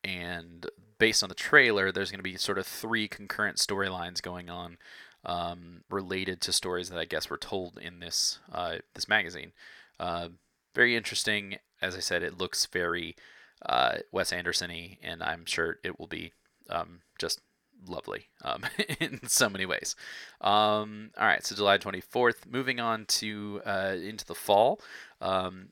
and 0.02 0.66
based 0.98 1.22
on 1.22 1.28
the 1.28 1.34
trailer, 1.34 1.92
there's 1.92 2.10
going 2.10 2.18
to 2.18 2.24
be 2.24 2.36
sort 2.36 2.58
of 2.58 2.66
three 2.66 3.06
concurrent 3.06 3.58
storylines 3.58 4.20
going 4.20 4.50
on 4.50 4.78
um, 5.24 5.84
related 5.90 6.40
to 6.42 6.52
stories 6.52 6.88
that 6.90 6.98
I 6.98 7.04
guess 7.04 7.30
were 7.30 7.38
told 7.38 7.78
in 7.78 8.00
this 8.00 8.38
uh, 8.52 8.76
this 8.94 9.08
magazine. 9.08 9.52
Uh, 9.98 10.28
very 10.74 10.96
interesting. 10.96 11.58
As 11.80 11.96
I 11.96 12.00
said, 12.00 12.22
it 12.22 12.38
looks 12.38 12.66
very 12.66 13.16
uh, 13.66 13.98
Wes 14.10 14.32
Anderson-y, 14.32 14.98
and 15.02 15.22
I'm 15.22 15.44
sure 15.46 15.78
it 15.84 15.98
will 15.98 16.06
be 16.06 16.32
um, 16.68 17.00
just 17.18 17.40
lovely 17.86 18.28
um, 18.42 18.64
in 19.00 19.20
so 19.26 19.48
many 19.48 19.66
ways. 19.66 19.96
Um, 20.40 21.10
all 21.18 21.26
right, 21.26 21.44
so 21.44 21.54
July 21.54 21.78
24th. 21.78 22.46
Moving 22.48 22.80
on 22.80 23.06
to 23.06 23.60
uh, 23.64 23.96
into 24.02 24.24
the 24.24 24.34
fall. 24.34 24.80
Um, 25.20 25.68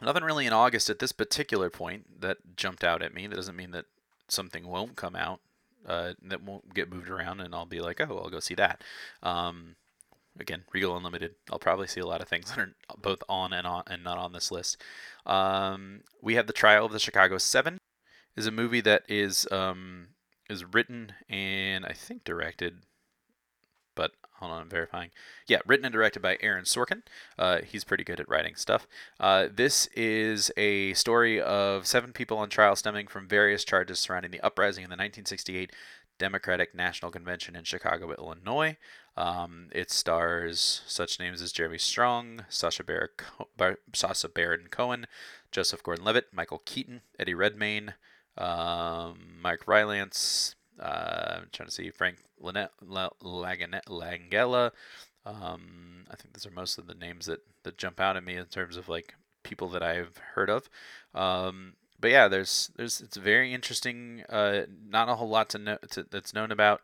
nothing 0.00 0.24
really 0.24 0.46
in 0.46 0.52
August 0.52 0.90
at 0.90 0.98
this 0.98 1.12
particular 1.12 1.70
point 1.70 2.20
that 2.20 2.56
jumped 2.56 2.84
out 2.84 3.02
at 3.02 3.14
me. 3.14 3.26
That 3.26 3.36
doesn't 3.36 3.56
mean 3.56 3.70
that 3.72 3.86
something 4.28 4.66
won't 4.66 4.96
come 4.96 5.16
out 5.16 5.40
uh, 5.86 6.14
that 6.22 6.42
won't 6.42 6.74
get 6.74 6.92
moved 6.92 7.08
around, 7.08 7.40
and 7.40 7.54
I'll 7.54 7.66
be 7.66 7.80
like, 7.80 8.00
oh, 8.00 8.20
I'll 8.22 8.30
go 8.30 8.40
see 8.40 8.54
that. 8.54 8.82
Um, 9.22 9.76
again, 10.38 10.64
Regal 10.72 10.96
Unlimited. 10.96 11.34
I'll 11.50 11.58
probably 11.58 11.86
see 11.86 12.00
a 12.00 12.06
lot 12.06 12.20
of 12.20 12.28
things 12.28 12.50
that 12.50 12.58
are 12.58 12.72
both 13.00 13.22
on 13.28 13.52
and 13.52 13.66
on 13.66 13.84
and 13.86 14.04
not 14.04 14.18
on 14.18 14.32
this 14.32 14.50
list. 14.50 14.82
Um, 15.26 16.00
we 16.20 16.34
have 16.34 16.46
the 16.46 16.52
Trial 16.52 16.86
of 16.86 16.92
the 16.92 16.98
Chicago 16.98 17.38
Seven. 17.38 17.78
Is 18.34 18.46
a 18.46 18.50
movie 18.50 18.80
that 18.80 19.02
is 19.10 19.46
um, 19.52 20.08
is 20.48 20.64
written 20.64 21.12
and 21.28 21.84
I 21.84 21.92
think 21.92 22.24
directed 22.24 22.78
but 23.94 24.12
hold 24.42 24.52
on, 24.52 24.62
I'm 24.62 24.68
verifying. 24.68 25.10
Yeah, 25.46 25.60
written 25.66 25.86
and 25.86 25.92
directed 25.92 26.20
by 26.20 26.36
Aaron 26.40 26.64
Sorkin. 26.64 27.02
Uh, 27.38 27.60
he's 27.62 27.84
pretty 27.84 28.04
good 28.04 28.20
at 28.20 28.28
writing 28.28 28.56
stuff. 28.56 28.86
Uh, 29.20 29.48
this 29.54 29.86
is 29.94 30.50
a 30.56 30.92
story 30.94 31.40
of 31.40 31.86
seven 31.86 32.12
people 32.12 32.38
on 32.38 32.48
trial 32.48 32.76
stemming 32.76 33.06
from 33.06 33.28
various 33.28 33.64
charges 33.64 34.00
surrounding 34.00 34.32
the 34.32 34.40
uprising 34.40 34.84
in 34.84 34.90
the 34.90 34.94
1968 34.94 35.72
Democratic 36.18 36.74
National 36.74 37.10
Convention 37.10 37.56
in 37.56 37.64
Chicago, 37.64 38.12
Illinois. 38.12 38.76
Um, 39.16 39.68
it 39.72 39.90
stars 39.90 40.82
such 40.86 41.18
names 41.20 41.42
as 41.42 41.52
Jeremy 41.52 41.78
Strong, 41.78 42.44
Sacha 42.48 42.82
Baron, 42.82 43.08
Bar- 43.56 43.78
Sacha 43.92 44.28
Baron 44.28 44.68
Cohen, 44.70 45.06
Joseph 45.50 45.82
Gordon-Levitt, 45.82 46.28
Michael 46.32 46.62
Keaton, 46.64 47.02
Eddie 47.18 47.34
Redmayne, 47.34 47.94
um, 48.38 49.38
Mike 49.40 49.66
Rylance. 49.66 50.54
Uh, 50.80 51.38
I'm 51.38 51.48
trying 51.52 51.68
to 51.68 51.74
see 51.74 51.90
Frank 51.90 52.18
Langella. 52.42 53.10
Um, 55.24 56.04
I 56.10 56.16
think 56.16 56.34
those 56.34 56.46
are 56.46 56.50
most 56.50 56.78
of 56.78 56.86
the 56.86 56.94
names 56.94 57.26
that, 57.26 57.40
that 57.62 57.78
jump 57.78 58.00
out 58.00 58.16
at 58.16 58.24
me 58.24 58.36
in 58.36 58.46
terms 58.46 58.76
of 58.76 58.88
like 58.88 59.14
people 59.42 59.68
that 59.68 59.82
I've 59.82 60.16
heard 60.34 60.50
of. 60.50 60.68
Um, 61.14 61.74
but 62.00 62.10
yeah, 62.10 62.28
there's 62.28 62.70
there's 62.76 63.00
it's 63.00 63.16
very 63.16 63.54
interesting. 63.54 64.24
Uh, 64.28 64.62
not 64.84 65.08
a 65.08 65.14
whole 65.14 65.28
lot 65.28 65.48
to 65.50 65.58
know 65.58 65.78
to, 65.90 66.04
that's 66.10 66.34
known 66.34 66.50
about. 66.50 66.80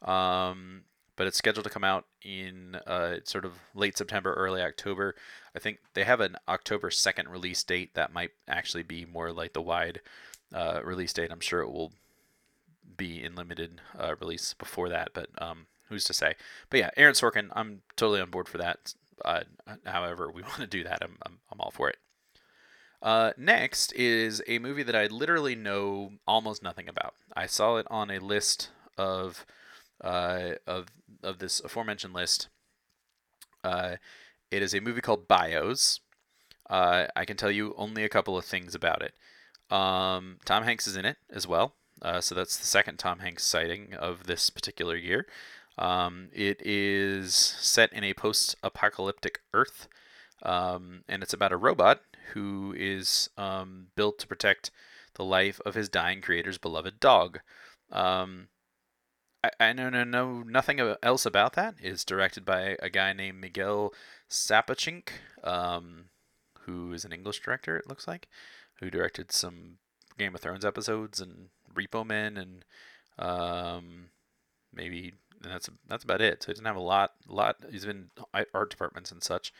Um, 0.00 0.84
but 1.16 1.26
it's 1.26 1.38
scheduled 1.38 1.64
to 1.64 1.70
come 1.70 1.84
out 1.84 2.06
in 2.22 2.76
uh, 2.86 3.16
sort 3.24 3.44
of 3.44 3.52
late 3.74 3.96
September, 3.98 4.32
early 4.34 4.62
October. 4.62 5.14
I 5.54 5.58
think 5.58 5.78
they 5.94 6.04
have 6.04 6.20
an 6.20 6.36
October 6.48 6.90
2nd 6.90 7.28
release 7.28 7.62
date 7.62 7.94
that 7.94 8.12
might 8.12 8.30
actually 8.48 8.82
be 8.82 9.04
more 9.04 9.30
like 9.30 9.52
the 9.52 9.62
wide 9.62 10.00
uh, 10.54 10.80
release 10.82 11.12
date. 11.12 11.30
I'm 11.30 11.40
sure 11.40 11.60
it 11.60 11.70
will 11.70 11.92
be 12.96 13.22
in 13.22 13.34
limited 13.34 13.80
uh, 13.98 14.14
release 14.20 14.54
before 14.54 14.88
that, 14.88 15.10
but 15.12 15.28
um, 15.38 15.66
who's 15.88 16.04
to 16.04 16.12
say? 16.12 16.34
But 16.70 16.80
yeah, 16.80 16.90
Aaron 16.96 17.14
Sorkin, 17.14 17.48
I'm 17.52 17.82
totally 17.96 18.20
on 18.20 18.30
board 18.30 18.48
for 18.48 18.58
that. 18.58 18.94
Uh, 19.24 19.42
however, 19.84 20.30
we 20.30 20.42
want 20.42 20.56
to 20.56 20.66
do 20.66 20.84
that, 20.84 20.98
I'm, 21.02 21.18
I'm, 21.24 21.38
I'm 21.50 21.60
all 21.60 21.70
for 21.70 21.88
it. 21.88 21.98
Uh, 23.02 23.32
next 23.36 23.92
is 23.94 24.42
a 24.46 24.60
movie 24.60 24.84
that 24.84 24.94
I 24.94 25.06
literally 25.06 25.56
know 25.56 26.12
almost 26.26 26.62
nothing 26.62 26.88
about. 26.88 27.14
I 27.34 27.46
saw 27.46 27.76
it 27.76 27.86
on 27.90 28.10
a 28.10 28.20
list 28.20 28.70
of 28.96 29.44
uh, 30.02 30.52
of 30.66 30.86
of 31.22 31.38
this 31.38 31.60
aforementioned 31.60 32.14
list. 32.14 32.48
Uh, 33.64 33.96
it 34.52 34.62
is 34.62 34.74
a 34.74 34.80
movie 34.80 35.00
called 35.00 35.26
Bios. 35.26 36.00
Uh, 36.70 37.06
I 37.16 37.24
can 37.24 37.36
tell 37.36 37.50
you 37.50 37.74
only 37.76 38.04
a 38.04 38.08
couple 38.08 38.36
of 38.36 38.44
things 38.44 38.74
about 38.74 39.02
it. 39.02 39.14
Um, 39.74 40.38
Tom 40.44 40.62
Hanks 40.62 40.86
is 40.86 40.96
in 40.96 41.04
it 41.04 41.16
as 41.30 41.46
well, 41.46 41.74
uh, 42.02 42.20
so 42.20 42.34
that's 42.34 42.56
the 42.56 42.66
second 42.66 42.98
Tom 42.98 43.20
Hanks 43.20 43.44
sighting 43.44 43.94
of 43.94 44.24
this 44.24 44.50
particular 44.50 44.96
year. 44.96 45.26
Um, 45.78 46.28
it 46.32 46.60
is 46.64 47.34
set 47.34 47.92
in 47.92 48.04
a 48.04 48.12
post-apocalyptic 48.14 49.40
Earth, 49.54 49.88
um, 50.42 51.04
and 51.08 51.22
it's 51.22 51.32
about 51.32 51.52
a 51.52 51.56
robot 51.56 52.00
who 52.34 52.74
is 52.76 53.30
um, 53.38 53.86
built 53.96 54.18
to 54.18 54.26
protect 54.26 54.70
the 55.14 55.24
life 55.24 55.60
of 55.64 55.74
his 55.74 55.88
dying 55.88 56.20
creator's 56.20 56.58
beloved 56.58 57.00
dog. 57.00 57.40
Um, 57.90 58.48
I, 59.44 59.50
I 59.60 59.72
know, 59.72 59.88
no, 59.88 60.04
know 60.04 60.42
nothing 60.42 60.80
else 61.02 61.24
about 61.24 61.54
that. 61.54 61.74
It's 61.80 62.04
directed 62.04 62.44
by 62.44 62.76
a 62.80 62.90
guy 62.90 63.12
named 63.12 63.40
Miguel 63.40 63.92
Sapochnik, 64.28 65.10
um, 65.44 66.06
who 66.60 66.92
is 66.92 67.04
an 67.04 67.12
English 67.12 67.40
director, 67.40 67.76
it 67.76 67.88
looks 67.88 68.06
like, 68.08 68.28
who 68.80 68.90
directed 68.90 69.32
some 69.32 69.78
Game 70.18 70.34
of 70.34 70.40
Thrones 70.40 70.64
episodes 70.64 71.20
and 71.20 71.48
Repo 71.74 72.06
Men 72.06 72.36
and 72.36 72.64
um, 73.18 74.06
maybe 74.72 75.14
and 75.42 75.52
that's 75.52 75.68
that's 75.88 76.04
about 76.04 76.20
it. 76.20 76.42
So 76.42 76.46
he 76.46 76.52
doesn't 76.52 76.66
have 76.66 76.76
a 76.76 76.80
lot. 76.80 77.12
lot. 77.28 77.56
He's 77.70 77.84
been 77.84 78.10
art 78.54 78.70
departments 78.70 79.10
and 79.10 79.22
such. 79.22 79.52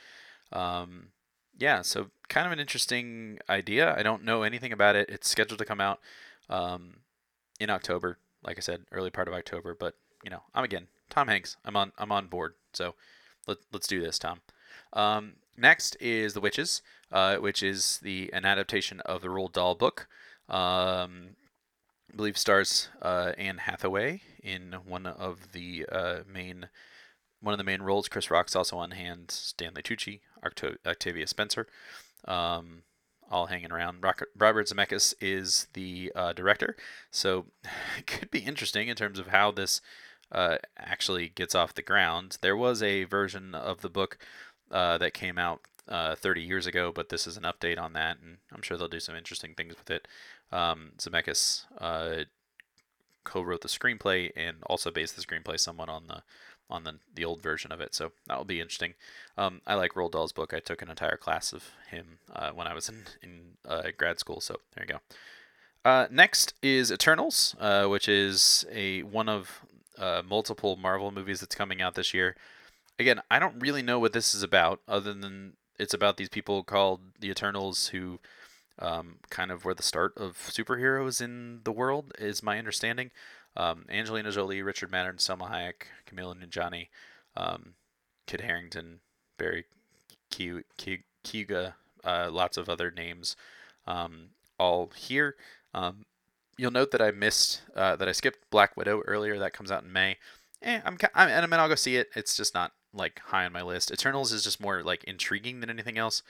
Um, 0.52 1.08
yeah, 1.58 1.82
so 1.82 2.10
kind 2.28 2.46
of 2.46 2.52
an 2.52 2.60
interesting 2.60 3.38
idea. 3.48 3.94
I 3.96 4.02
don't 4.02 4.24
know 4.24 4.42
anything 4.42 4.72
about 4.72 4.96
it. 4.96 5.08
It's 5.08 5.28
scheduled 5.28 5.58
to 5.58 5.64
come 5.64 5.80
out 5.80 6.00
um, 6.48 6.98
in 7.60 7.68
October 7.70 8.18
like 8.44 8.58
I 8.58 8.60
said, 8.60 8.82
early 8.92 9.10
part 9.10 9.28
of 9.28 9.34
October. 9.34 9.74
But 9.78 9.94
you 10.24 10.30
know, 10.30 10.42
I'm 10.54 10.64
again 10.64 10.88
Tom 11.10 11.28
Hanks. 11.28 11.56
I'm 11.64 11.76
on 11.76 11.92
I'm 11.98 12.12
on 12.12 12.26
board. 12.26 12.54
So 12.72 12.94
let 13.46 13.58
let's 13.72 13.86
do 13.86 14.00
this, 14.00 14.18
Tom. 14.18 14.40
Um, 14.92 15.34
next 15.56 15.96
is 16.00 16.34
The 16.34 16.40
Witches, 16.40 16.82
uh, 17.10 17.36
which 17.36 17.62
is 17.62 17.98
the 18.02 18.30
an 18.32 18.44
adaptation 18.44 19.00
of 19.00 19.22
the 19.22 19.28
Roald 19.28 19.52
Dahl 19.52 19.74
book. 19.74 20.08
Um, 20.48 21.36
I 22.12 22.16
believe 22.16 22.36
stars 22.36 22.88
uh, 23.00 23.32
Anne 23.38 23.58
Hathaway 23.58 24.20
in 24.42 24.76
one 24.84 25.06
of 25.06 25.52
the 25.52 25.86
uh, 25.90 26.18
main 26.30 26.68
one 27.40 27.54
of 27.54 27.58
the 27.58 27.64
main 27.64 27.82
roles. 27.82 28.08
Chris 28.08 28.30
Rock's 28.30 28.54
also 28.54 28.76
on 28.76 28.92
hand. 28.92 29.30
Stanley 29.30 29.82
Tucci, 29.82 30.20
Octo- 30.44 30.76
Octavia 30.86 31.26
Spencer. 31.26 31.66
Um, 32.26 32.82
all 33.30 33.46
hanging 33.46 33.72
around. 33.72 34.04
Robert 34.36 34.68
Zemeckis 34.68 35.14
is 35.20 35.68
the 35.72 36.12
uh, 36.14 36.34
director, 36.34 36.76
so 37.10 37.46
it 37.98 38.06
could 38.06 38.30
be 38.30 38.40
interesting 38.40 38.88
in 38.88 38.94
terms 38.94 39.18
of 39.18 39.28
how 39.28 39.50
this 39.50 39.80
uh, 40.30 40.58
actually 40.76 41.30
gets 41.30 41.54
off 41.54 41.74
the 41.74 41.82
ground. 41.82 42.36
There 42.42 42.56
was 42.56 42.82
a 42.82 43.04
version 43.04 43.54
of 43.54 43.80
the 43.80 43.88
book 43.88 44.18
uh, 44.70 44.98
that 44.98 45.14
came 45.14 45.38
out 45.38 45.62
uh, 45.88 46.14
30 46.14 46.42
years 46.42 46.66
ago, 46.66 46.92
but 46.94 47.08
this 47.08 47.26
is 47.26 47.38
an 47.38 47.44
update 47.44 47.80
on 47.80 47.94
that, 47.94 48.18
and 48.22 48.36
I'm 48.52 48.62
sure 48.62 48.76
they'll 48.76 48.88
do 48.88 49.00
some 49.00 49.16
interesting 49.16 49.54
things 49.54 49.74
with 49.78 49.90
it. 49.90 50.06
Um, 50.52 50.92
Zemeckis 50.98 51.64
uh, 51.78 52.24
co-wrote 53.24 53.62
the 53.62 53.68
screenplay 53.68 54.30
and 54.36 54.58
also 54.66 54.90
based 54.90 55.16
the 55.16 55.22
screenplay 55.22 55.58
somewhat 55.58 55.88
on 55.88 56.08
the 56.08 56.22
on 56.70 56.84
the, 56.84 56.94
the 57.14 57.24
old 57.24 57.42
version 57.42 57.70
of 57.70 57.80
it. 57.80 57.94
So 57.94 58.12
that 58.26 58.38
will 58.38 58.46
be 58.46 58.60
interesting. 58.60 58.94
Um, 59.36 59.60
I 59.66 59.74
like 59.74 59.92
Roald 59.92 60.12
Dahl's 60.12 60.32
book. 60.32 60.54
I 60.54 60.60
took 60.60 60.80
an 60.80 60.88
entire 60.88 61.18
class 61.18 61.52
of 61.52 61.70
him 61.90 62.18
uh, 62.34 62.50
when 62.52 62.66
I 62.66 62.72
was 62.72 62.88
in, 62.88 63.04
in 63.22 63.40
uh, 63.68 63.82
grad 63.96 64.18
school. 64.18 64.40
So 64.40 64.56
there 64.74 64.86
you 64.86 64.94
go. 64.94 65.00
Uh, 65.84 66.06
next 66.10 66.54
is 66.62 66.90
Eternals, 66.90 67.54
uh, 67.60 67.86
which 67.86 68.08
is 68.08 68.64
a 68.70 69.02
one 69.02 69.28
of 69.28 69.60
uh, 69.98 70.22
multiple 70.26 70.76
Marvel 70.76 71.10
movies 71.10 71.40
that's 71.40 71.54
coming 71.54 71.82
out 71.82 71.94
this 71.94 72.14
year. 72.14 72.36
Again, 72.98 73.20
I 73.30 73.38
don't 73.38 73.60
really 73.60 73.82
know 73.82 73.98
what 73.98 74.12
this 74.12 74.34
is 74.34 74.42
about, 74.42 74.80
other 74.86 75.12
than 75.12 75.54
it's 75.78 75.94
about 75.94 76.16
these 76.16 76.28
people 76.28 76.62
called 76.62 77.00
the 77.18 77.30
Eternals 77.30 77.88
who 77.88 78.20
um, 78.78 79.16
kind 79.30 79.50
of 79.50 79.64
where 79.64 79.74
the 79.74 79.82
start 79.82 80.12
of 80.16 80.36
superheroes 80.36 81.20
in 81.20 81.60
the 81.64 81.72
world, 81.72 82.12
is 82.18 82.42
my 82.42 82.58
understanding. 82.58 83.10
Um, 83.56 83.84
Angelina 83.90 84.30
Jolie, 84.30 84.62
Richard 84.62 84.90
Madden, 84.90 85.16
Salma 85.16 85.50
Hayek, 85.50 85.86
Kumail 86.06 86.34
Nanjiani, 86.34 86.88
um, 87.36 87.74
Kit 88.26 88.40
Harington, 88.40 89.00
Barry 89.38 89.64
Keoghan, 90.30 91.74
uh, 92.04 92.30
lots 92.30 92.56
of 92.56 92.68
other 92.68 92.90
names, 92.90 93.36
um, 93.86 94.30
all 94.58 94.90
here. 94.96 95.36
Um, 95.74 96.06
you'll 96.56 96.70
note 96.70 96.90
that 96.92 97.02
I 97.02 97.10
missed 97.10 97.62
uh, 97.76 97.96
that 97.96 98.08
I 98.08 98.12
skipped 98.12 98.50
Black 98.50 98.76
Widow 98.76 99.02
earlier. 99.06 99.38
That 99.38 99.52
comes 99.52 99.70
out 99.70 99.84
in 99.84 99.92
May. 99.92 100.16
Eh, 100.62 100.80
I'm, 100.84 100.96
I'm 101.14 101.28
and 101.28 101.44
I 101.44 101.46
mean 101.46 101.60
I'll 101.60 101.68
go 101.68 101.74
see 101.74 101.96
it. 101.96 102.08
It's 102.14 102.36
just 102.36 102.54
not 102.54 102.72
like 102.94 103.20
high 103.26 103.44
on 103.44 103.52
my 103.52 103.62
list. 103.62 103.90
Eternals 103.90 104.32
is 104.32 104.44
just 104.44 104.60
more 104.60 104.82
like 104.82 105.04
intriguing 105.04 105.60
than 105.60 105.70
anything 105.70 105.98
else, 105.98 106.22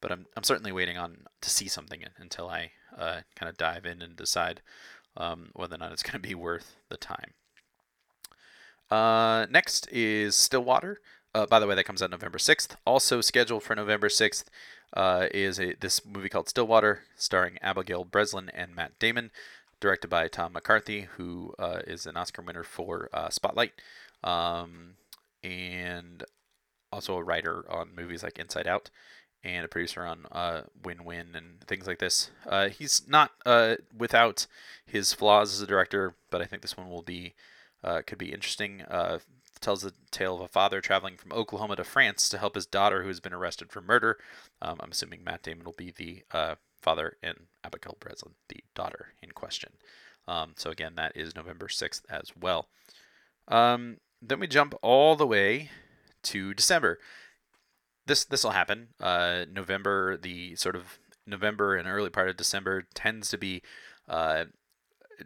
but 0.00 0.12
I'm 0.12 0.26
I'm 0.36 0.44
certainly 0.44 0.72
waiting 0.72 0.96
on 0.96 1.18
to 1.40 1.50
see 1.50 1.68
something 1.68 2.04
until 2.18 2.48
I 2.48 2.72
uh, 2.96 3.20
kind 3.36 3.48
of 3.48 3.56
dive 3.56 3.86
in 3.86 4.02
and 4.02 4.16
decide 4.16 4.60
um, 5.16 5.50
whether 5.54 5.74
or 5.74 5.78
not 5.78 5.92
it's 5.92 6.02
going 6.04 6.20
to 6.20 6.28
be 6.28 6.34
worth 6.34 6.76
the 6.88 6.96
time. 6.96 7.32
Uh, 8.90 9.46
next 9.50 9.88
is 9.92 10.34
Stillwater. 10.34 10.98
Uh, 11.34 11.46
by 11.46 11.60
the 11.60 11.66
way, 11.66 11.74
that 11.74 11.84
comes 11.84 12.02
out 12.02 12.10
November 12.10 12.38
6th. 12.38 12.76
Also 12.86 13.20
scheduled 13.20 13.62
for 13.62 13.76
November 13.76 14.08
6th 14.08 14.44
uh, 14.94 15.26
is 15.32 15.60
a, 15.60 15.74
this 15.80 16.04
movie 16.04 16.30
called 16.30 16.48
Stillwater, 16.48 17.02
starring 17.16 17.58
Abigail 17.60 18.04
Breslin 18.04 18.50
and 18.54 18.74
Matt 18.74 18.98
Damon, 18.98 19.30
directed 19.80 20.08
by 20.08 20.28
Tom 20.28 20.54
McCarthy, 20.54 21.02
who 21.16 21.54
uh, 21.58 21.80
is 21.86 22.06
an 22.06 22.16
Oscar 22.16 22.42
winner 22.42 22.64
for 22.64 23.10
uh, 23.12 23.28
Spotlight, 23.28 23.72
um, 24.24 24.94
and 25.44 26.24
also 26.90 27.16
a 27.16 27.22
writer 27.22 27.64
on 27.70 27.94
movies 27.94 28.22
like 28.22 28.38
Inside 28.38 28.66
Out 28.66 28.90
and 29.44 29.64
a 29.64 29.68
producer 29.68 30.04
on 30.04 30.26
uh, 30.32 30.62
Win 30.84 31.04
Win 31.04 31.28
and 31.34 31.60
things 31.66 31.86
like 31.86 31.98
this. 31.98 32.30
Uh, 32.46 32.68
he's 32.68 33.02
not 33.08 33.32
uh, 33.46 33.76
without 33.96 34.46
his 34.84 35.12
flaws 35.12 35.52
as 35.52 35.60
a 35.60 35.66
director, 35.66 36.14
but 36.30 36.42
I 36.42 36.46
think 36.46 36.62
this 36.62 36.76
one 36.76 36.88
will 36.88 37.02
be 37.02 37.34
uh, 37.84 38.02
could 38.06 38.18
be 38.18 38.32
interesting. 38.32 38.82
Uh, 38.82 39.18
tells 39.60 39.82
the 39.82 39.92
tale 40.10 40.36
of 40.36 40.40
a 40.40 40.48
father 40.48 40.80
traveling 40.80 41.16
from 41.16 41.32
Oklahoma 41.32 41.76
to 41.76 41.84
France 41.84 42.28
to 42.28 42.38
help 42.38 42.54
his 42.54 42.66
daughter 42.66 43.02
who 43.02 43.08
has 43.08 43.20
been 43.20 43.32
arrested 43.32 43.70
for 43.70 43.80
murder. 43.80 44.18
Um, 44.62 44.76
I'm 44.80 44.92
assuming 44.92 45.24
Matt 45.24 45.42
Damon 45.42 45.64
will 45.64 45.74
be 45.76 45.92
the 45.96 46.22
uh, 46.30 46.54
father 46.80 47.16
and 47.22 47.36
Abigail 47.64 47.96
Breslin 47.98 48.34
the 48.48 48.62
daughter 48.74 49.14
in 49.22 49.32
question. 49.32 49.72
Um, 50.26 50.52
so 50.56 50.70
again, 50.70 50.94
that 50.96 51.16
is 51.16 51.34
November 51.34 51.66
6th 51.66 52.02
as 52.08 52.32
well. 52.40 52.68
Um, 53.48 53.98
then 54.20 54.40
we 54.40 54.46
jump 54.46 54.74
all 54.82 55.16
the 55.16 55.26
way 55.26 55.70
to 56.24 56.54
December 56.54 56.98
this 58.08 58.24
this 58.24 58.42
will 58.42 58.50
happen. 58.50 58.88
Uh, 59.00 59.44
November, 59.52 60.16
the 60.16 60.56
sort 60.56 60.74
of 60.74 60.98
November 61.26 61.76
and 61.76 61.86
early 61.86 62.10
part 62.10 62.28
of 62.28 62.36
December 62.36 62.82
tends 62.94 63.28
to 63.28 63.38
be 63.38 63.62
uh, 64.08 64.46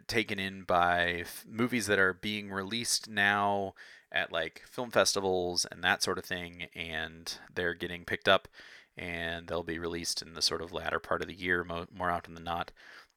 taken 0.07 0.37
in 0.37 0.63
by 0.63 1.21
f- 1.21 1.45
movies 1.49 1.87
that 1.87 1.97
are 1.97 2.13
being 2.13 2.51
released 2.51 3.09
now 3.09 3.73
at 4.11 4.31
like 4.31 4.61
film 4.69 4.91
festivals 4.91 5.65
and 5.71 5.83
that 5.83 6.03
sort 6.03 6.19
of 6.19 6.25
thing, 6.25 6.67
and 6.75 7.39
they're 7.53 7.73
getting 7.73 8.05
picked 8.05 8.27
up, 8.27 8.47
and 8.95 9.47
they'll 9.47 9.63
be 9.63 9.79
released 9.79 10.21
in 10.21 10.33
the 10.33 10.41
sort 10.41 10.61
of 10.61 10.71
latter 10.71 10.99
part 10.99 11.21
of 11.21 11.27
the 11.27 11.33
year, 11.33 11.63
mo- 11.63 11.87
more 11.95 12.11
often 12.11 12.35
than 12.35 12.43
not, 12.43 12.71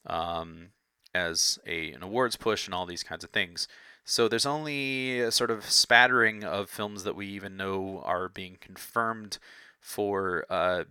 um, 0.07 0.69
as 1.15 1.59
a 1.67 1.93
an 1.93 2.03
awards 2.03 2.37
push 2.37 2.67
and 2.67 2.75
all 2.75 2.87
these 2.87 3.03
kinds 3.03 3.25
of 3.25 3.31
things. 3.31 3.69
So 4.09 4.29
there's 4.29 4.47
only 4.47 5.19
a 5.19 5.33
sort 5.33 5.51
of 5.51 5.69
spattering 5.69 6.45
of 6.45 6.71
films 6.71 7.03
that 7.03 7.16
we 7.16 7.27
even 7.27 7.57
know 7.57 8.03
are 8.05 8.29
being 8.29 8.57
confirmed 8.61 9.38
for 9.81 10.47
uh, 10.49 10.85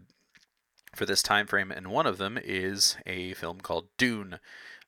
for 0.93 1.05
this 1.05 1.23
time 1.23 1.47
frame, 1.47 1.71
and 1.71 1.87
one 1.87 2.05
of 2.05 2.17
them 2.17 2.37
is 2.37 2.97
a 3.05 3.33
film 3.35 3.61
called 3.61 3.87
Dune. 3.97 4.39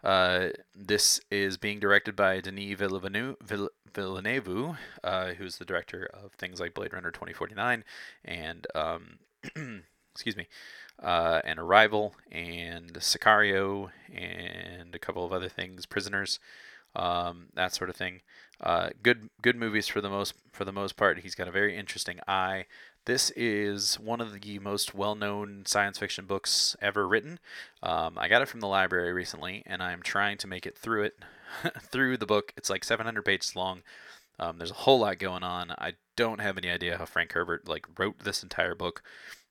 Uh, 0.04 0.50
this 0.76 1.22
is 1.32 1.58
being 1.58 1.80
directed 1.80 2.18
by 2.18 2.42
Denis 2.42 2.78
Villeneuve, 2.78 4.78
uh, 5.06 5.34
who's 5.34 5.58
the 5.58 5.66
director 5.66 6.10
of 6.14 6.34
things 6.34 6.60
like 6.60 6.74
Blade 6.74 6.92
Runner 6.92 7.12
2049 7.12 7.86
and 8.26 8.68
um, 8.76 9.20
excuse 10.14 10.36
me, 10.36 10.48
uh, 11.02 11.40
and 11.46 11.60
Arrival 11.60 12.14
and 12.30 12.92
Sicario 12.96 13.90
and 14.14 14.94
a 14.94 15.00
couple 15.00 15.24
of 15.24 15.32
other 15.32 15.50
things, 15.50 15.86
Prisoners, 15.86 16.40
um, 16.98 17.46
that 17.54 17.74
sort 17.74 17.90
of 17.90 17.96
thing. 17.96 18.22
Uh, 18.60 18.90
good 19.04 19.30
good 19.42 19.56
movies 19.56 19.88
for 19.88 20.02
the 20.02 20.10
most 20.10 20.34
for 20.52 20.66
the 20.66 20.74
most 20.74 20.98
part. 20.98 21.20
He's 21.20 21.36
got 21.36 21.48
a 21.48 21.52
very 21.52 21.78
interesting 21.78 22.20
eye. 22.28 22.66
This 23.06 23.30
is 23.38 23.98
one 24.00 24.20
of 24.20 24.42
the 24.42 24.60
most 24.60 24.94
well-known 24.94 25.64
science 25.66 25.98
fiction 25.98 26.26
books 26.26 26.76
ever 26.82 27.08
written. 27.08 27.40
Um, 27.82 28.18
I 28.18 28.28
got 28.28 28.42
it 28.42 28.50
from 28.50 28.60
the 28.60 28.68
library 28.68 29.14
recently, 29.14 29.64
and 29.66 29.82
I'm 29.82 30.02
trying 30.02 30.38
to 30.40 30.48
make 30.48 30.66
it 30.66 30.78
through 30.78 31.04
it 31.04 31.20
through 31.80 32.18
the 32.18 32.26
book. 32.26 32.52
It's 32.58 32.70
like 32.70 32.84
700 32.84 33.24
pages 33.24 33.56
long. 33.56 33.84
Um, 34.40 34.58
there's 34.58 34.72
a 34.72 34.76
whole 34.76 35.00
lot 35.00 35.20
going 35.20 35.44
on. 35.44 35.72
I 35.72 35.94
don't 36.18 36.42
have 36.42 36.58
any 36.58 36.70
idea 36.70 36.98
how 36.98 37.06
Frank 37.06 37.32
Herbert 37.32 37.68
like 37.68 37.86
wrote 37.98 38.20
this 38.20 38.44
entire 38.44 38.76
book, 38.76 39.02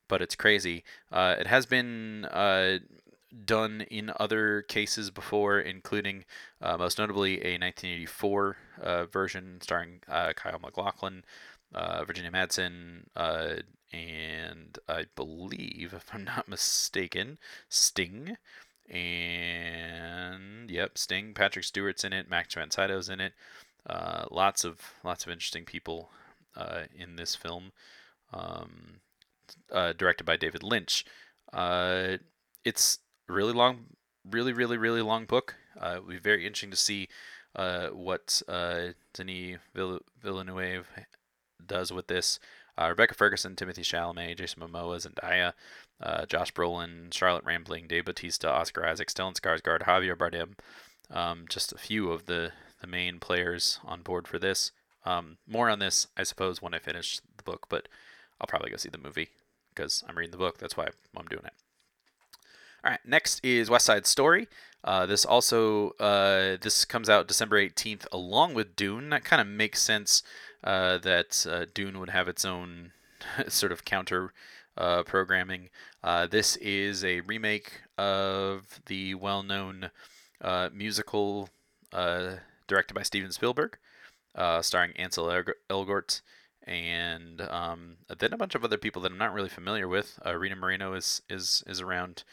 but 0.07 0.21
it's 0.21 0.35
crazy. 0.35 0.83
Uh, 1.11 1.35
it 1.39 1.47
has 1.47 1.65
been 1.65 2.25
uh, 2.25 2.77
done 3.45 3.81
in 3.89 4.11
other 4.19 4.61
cases 4.63 5.11
before, 5.11 5.59
including 5.59 6.25
uh, 6.61 6.77
most 6.77 6.97
notably 6.97 7.35
a 7.35 7.57
1984 7.57 8.57
uh, 8.81 9.05
version 9.05 9.59
starring 9.61 10.01
uh, 10.07 10.33
Kyle 10.33 10.59
MacLachlan, 10.59 11.23
uh, 11.73 12.03
Virginia 12.05 12.31
Madsen, 12.31 13.05
and 13.93 14.77
I 14.87 15.05
believe, 15.15 15.93
if 15.93 16.09
I'm 16.13 16.23
not 16.23 16.47
mistaken, 16.47 17.37
Sting. 17.69 18.37
And 18.89 20.69
yep, 20.71 20.97
Sting, 20.97 21.33
Patrick 21.33 21.65
Stewart's 21.65 22.03
in 22.03 22.13
it, 22.13 22.29
Max 22.29 22.55
Sydow's 22.69 23.09
in 23.09 23.19
it. 23.19 23.33
Uh, 23.85 24.25
lots 24.31 24.63
of 24.63 24.79
lots 25.03 25.25
of 25.25 25.31
interesting 25.31 25.63
people 25.63 26.09
uh, 26.55 26.83
in 26.95 27.15
this 27.15 27.35
film, 27.35 27.71
um, 28.33 28.99
uh, 29.71 29.93
directed 29.93 30.25
by 30.25 30.35
David 30.35 30.63
Lynch. 30.63 31.05
Uh, 31.53 32.17
it's 32.65 32.99
really 33.27 33.53
long, 33.53 33.85
really 34.29 34.53
really 34.53 34.77
really 34.77 35.01
long 35.01 35.25
book. 35.25 35.55
Uh, 35.79 35.95
it'll 35.97 36.09
be 36.09 36.17
very 36.17 36.45
interesting 36.45 36.71
to 36.71 36.77
see 36.77 37.07
uh, 37.55 37.89
what 37.89 38.41
uh, 38.47 38.87
Denis 39.13 39.57
Villeneuve 39.73 40.87
does 41.65 41.91
with 41.91 42.07
this. 42.07 42.39
Rebecca 42.79 43.15
Ferguson, 43.15 43.55
Timothée 43.55 43.79
Chalamet, 43.79 44.37
Jason 44.37 44.61
Momoa, 44.61 44.97
Zendaya, 45.01 45.53
uh, 45.99 46.27
Josh 46.27 46.53
Brolin, 46.53 47.11
Charlotte 47.11 47.43
Rampling, 47.43 47.87
Dave 47.87 48.05
Bautista, 48.05 48.49
Oscar 48.49 48.85
Isaac, 48.85 49.09
Stellan 49.09 49.33
Skarsgård, 49.33 49.83
Javier 49.83 50.15
Bardem. 50.15 50.53
Um, 51.09 51.45
just 51.49 51.71
a 51.71 51.77
few 51.77 52.11
of 52.11 52.25
the 52.25 52.51
the 52.81 52.87
main 52.87 53.19
players 53.19 53.79
on 53.83 54.01
board 54.03 54.27
for 54.27 54.37
this. 54.37 54.71
Um, 55.05 55.37
more 55.47 55.69
on 55.69 55.79
this, 55.79 56.07
I 56.15 56.23
suppose, 56.23 56.61
when 56.61 56.73
I 56.73 56.79
finish 56.79 57.19
the 57.37 57.43
book, 57.43 57.65
but 57.69 57.87
I'll 58.39 58.47
probably 58.47 58.69
go 58.69 58.77
see 58.77 58.89
the 58.89 58.97
movie 58.97 59.29
because 59.73 60.03
I'm 60.07 60.17
reading 60.17 60.31
the 60.31 60.37
book. 60.37 60.59
That's 60.59 60.77
why 60.77 60.89
I'm 61.15 61.25
doing 61.25 61.45
it. 61.45 61.53
All 62.87 62.91
right, 62.91 62.99
next 63.05 63.43
is 63.43 63.69
West 63.69 63.85
Side 63.85 64.07
Story. 64.07 64.47
Uh, 64.81 65.05
this 65.05 65.25
also 65.25 65.89
uh, 65.99 66.55
this 66.61 66.85
comes 66.85 67.09
out 67.09 67.27
December 67.27 67.61
18th 67.61 68.05
along 68.13 68.53
with 68.53 68.77
Dune. 68.77 69.09
That 69.09 69.25
kind 69.25 69.41
of 69.41 69.47
makes 69.47 69.81
sense 69.81 70.23
uh, 70.63 70.97
that 70.99 71.45
uh, 71.51 71.65
Dune 71.73 71.99
would 71.99 72.11
have 72.11 72.29
its 72.29 72.45
own 72.45 72.93
sort 73.49 73.73
of 73.73 73.83
counter 73.83 74.31
uh, 74.77 75.03
programming. 75.03 75.67
Uh, 76.01 76.27
this 76.27 76.55
is 76.55 77.03
a 77.03 77.19
remake 77.19 77.81
of 77.97 78.79
the 78.85 79.15
well-known 79.15 79.91
musical 80.71 81.49
directed 81.91 82.93
by 82.93 83.03
Steven 83.03 83.33
Spielberg, 83.33 83.77
starring 84.61 84.93
Ansel 84.95 85.43
Elgort, 85.69 86.21
and 86.63 87.41
um, 87.41 87.97
then 88.17 88.31
a 88.31 88.37
bunch 88.37 88.55
of 88.55 88.63
other 88.63 88.77
people 88.77 89.01
that 89.01 89.11
I'm 89.11 89.17
not 89.17 89.33
really 89.33 89.49
familiar 89.49 89.89
with. 89.89 90.17
Rita 90.25 90.55
Moreno 90.55 90.93
is 90.93 91.21
is 91.29 91.65
is 91.67 91.81
around, 91.81 92.23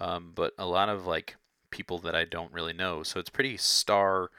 um, 0.00 0.32
but 0.34 0.52
a 0.58 0.66
lot 0.66 0.88
of 0.88 1.06
like 1.06 1.36
people 1.70 1.98
that 1.98 2.16
I 2.16 2.24
don't 2.24 2.52
really 2.52 2.72
know. 2.72 3.02
So 3.02 3.20
it's 3.20 3.30
pretty 3.30 3.56
star 3.56 4.30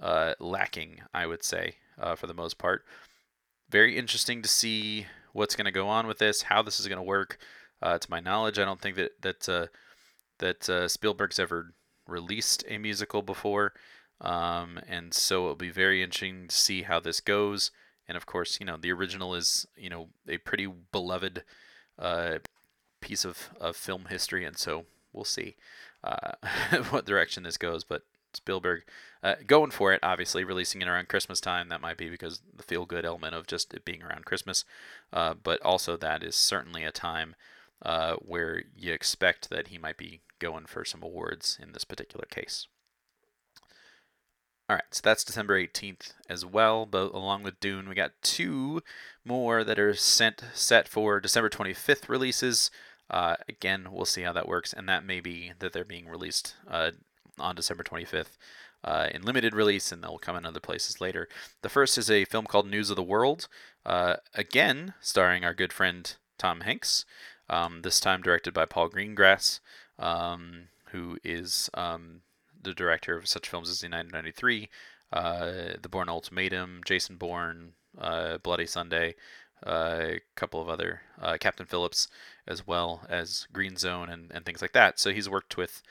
uh, 0.00 0.34
lacking, 0.38 1.00
I 1.12 1.26
would 1.26 1.42
say, 1.42 1.76
uh, 1.98 2.14
for 2.14 2.26
the 2.26 2.34
most 2.34 2.58
part. 2.58 2.84
Very 3.70 3.98
interesting 3.98 4.42
to 4.42 4.48
see 4.48 5.06
what's 5.32 5.56
going 5.56 5.64
to 5.64 5.70
go 5.72 5.88
on 5.88 6.06
with 6.06 6.18
this, 6.18 6.42
how 6.42 6.62
this 6.62 6.78
is 6.78 6.86
going 6.86 6.98
to 6.98 7.02
work. 7.02 7.38
Uh, 7.80 7.98
to 7.98 8.10
my 8.10 8.20
knowledge, 8.20 8.58
I 8.58 8.64
don't 8.64 8.80
think 8.80 8.96
that 8.96 9.22
that 9.22 9.48
uh, 9.48 9.66
that 10.38 10.68
uh, 10.68 10.88
Spielberg's 10.88 11.38
ever 11.38 11.74
released 12.06 12.64
a 12.68 12.78
musical 12.78 13.22
before. 13.22 13.72
Um, 14.20 14.80
and 14.88 15.14
so 15.14 15.44
it'll 15.44 15.54
be 15.54 15.70
very 15.70 16.02
interesting 16.02 16.48
to 16.48 16.54
see 16.54 16.82
how 16.82 16.98
this 16.98 17.20
goes. 17.20 17.70
And 18.08 18.16
of 18.16 18.26
course, 18.26 18.58
you 18.58 18.66
know, 18.66 18.76
the 18.76 18.90
original 18.90 19.34
is, 19.34 19.66
you 19.76 19.90
know, 19.90 20.08
a 20.28 20.38
pretty 20.38 20.66
beloved 20.66 21.44
uh, 21.98 22.38
piece 23.00 23.24
of, 23.24 23.50
of 23.60 23.76
film 23.76 24.06
history. 24.08 24.44
And 24.44 24.56
so 24.56 24.86
we'll 25.18 25.24
see 25.24 25.56
uh, 26.04 26.32
what 26.90 27.04
direction 27.04 27.42
this 27.42 27.56
goes. 27.56 27.84
But 27.84 28.02
Spielberg 28.32 28.84
uh, 29.22 29.34
going 29.46 29.70
for 29.70 29.92
it, 29.92 30.00
obviously, 30.02 30.44
releasing 30.44 30.80
it 30.80 30.88
around 30.88 31.08
Christmas 31.08 31.40
time. 31.40 31.68
That 31.68 31.80
might 31.80 31.96
be 31.96 32.08
because 32.08 32.40
the 32.56 32.62
feel 32.62 32.86
good 32.86 33.04
element 33.04 33.34
of 33.34 33.46
just 33.46 33.74
it 33.74 33.84
being 33.84 34.02
around 34.02 34.24
Christmas. 34.24 34.64
Uh, 35.12 35.34
but 35.34 35.60
also, 35.62 35.96
that 35.96 36.22
is 36.22 36.36
certainly 36.36 36.84
a 36.84 36.92
time 36.92 37.34
uh, 37.82 38.14
where 38.16 38.62
you 38.76 38.92
expect 38.92 39.50
that 39.50 39.68
he 39.68 39.78
might 39.78 39.96
be 39.96 40.20
going 40.38 40.66
for 40.66 40.84
some 40.84 41.02
awards 41.02 41.58
in 41.60 41.72
this 41.72 41.84
particular 41.84 42.26
case. 42.30 42.68
All 44.70 44.76
right, 44.76 44.84
so 44.90 45.00
that's 45.02 45.24
December 45.24 45.58
18th 45.58 46.12
as 46.28 46.44
well. 46.44 46.84
But 46.84 47.14
along 47.14 47.42
with 47.42 47.58
Dune, 47.58 47.88
we 47.88 47.94
got 47.94 48.12
two 48.22 48.82
more 49.24 49.64
that 49.64 49.78
are 49.78 49.94
sent 49.94 50.44
set 50.52 50.86
for 50.86 51.20
December 51.20 51.48
25th 51.48 52.08
releases. 52.08 52.70
Uh, 53.10 53.36
again, 53.48 53.88
we'll 53.90 54.04
see 54.04 54.22
how 54.22 54.32
that 54.32 54.48
works, 54.48 54.72
and 54.72 54.88
that 54.88 55.04
may 55.04 55.20
be 55.20 55.52
that 55.58 55.72
they're 55.72 55.84
being 55.84 56.08
released 56.08 56.54
uh, 56.70 56.90
on 57.38 57.54
December 57.54 57.82
25th 57.82 58.36
uh, 58.84 59.08
in 59.12 59.22
limited 59.22 59.54
release, 59.54 59.90
and 59.90 60.02
they'll 60.02 60.18
come 60.18 60.36
in 60.36 60.46
other 60.46 60.60
places 60.60 61.00
later. 61.00 61.28
The 61.62 61.68
first 61.68 61.98
is 61.98 62.10
a 62.10 62.24
film 62.24 62.46
called 62.46 62.68
News 62.68 62.90
of 62.90 62.96
the 62.96 63.02
World, 63.02 63.48
uh, 63.84 64.16
again 64.34 64.94
starring 65.00 65.44
our 65.44 65.54
good 65.54 65.72
friend 65.72 66.14
Tom 66.36 66.60
Hanks. 66.60 67.04
Um, 67.50 67.82
this 67.82 67.98
time 67.98 68.20
directed 68.20 68.52
by 68.52 68.66
Paul 68.66 68.90
Greengrass, 68.90 69.60
um, 69.98 70.68
who 70.90 71.18
is 71.24 71.70
um, 71.74 72.20
the 72.60 72.74
director 72.74 73.16
of 73.16 73.26
such 73.26 73.48
films 73.48 73.70
as 73.70 73.80
the 73.80 73.88
1993, 73.88 74.68
uh, 75.12 75.78
The 75.80 75.88
Bourne 75.88 76.10
Ultimatum, 76.10 76.82
Jason 76.84 77.16
Bourne, 77.16 77.72
uh, 77.98 78.38
Bloody 78.38 78.66
Sunday, 78.66 79.14
a 79.62 80.20
couple 80.36 80.60
of 80.60 80.68
other 80.68 81.02
uh, 81.20 81.36
Captain 81.38 81.66
Phillips, 81.66 82.08
as 82.46 82.66
well 82.66 83.02
as 83.08 83.46
Green 83.52 83.76
Zone 83.76 84.08
and, 84.08 84.30
and 84.32 84.44
things 84.44 84.62
like 84.62 84.72
that. 84.72 84.98
So 84.98 85.12
he's 85.12 85.28
worked 85.28 85.56
with 85.56 85.82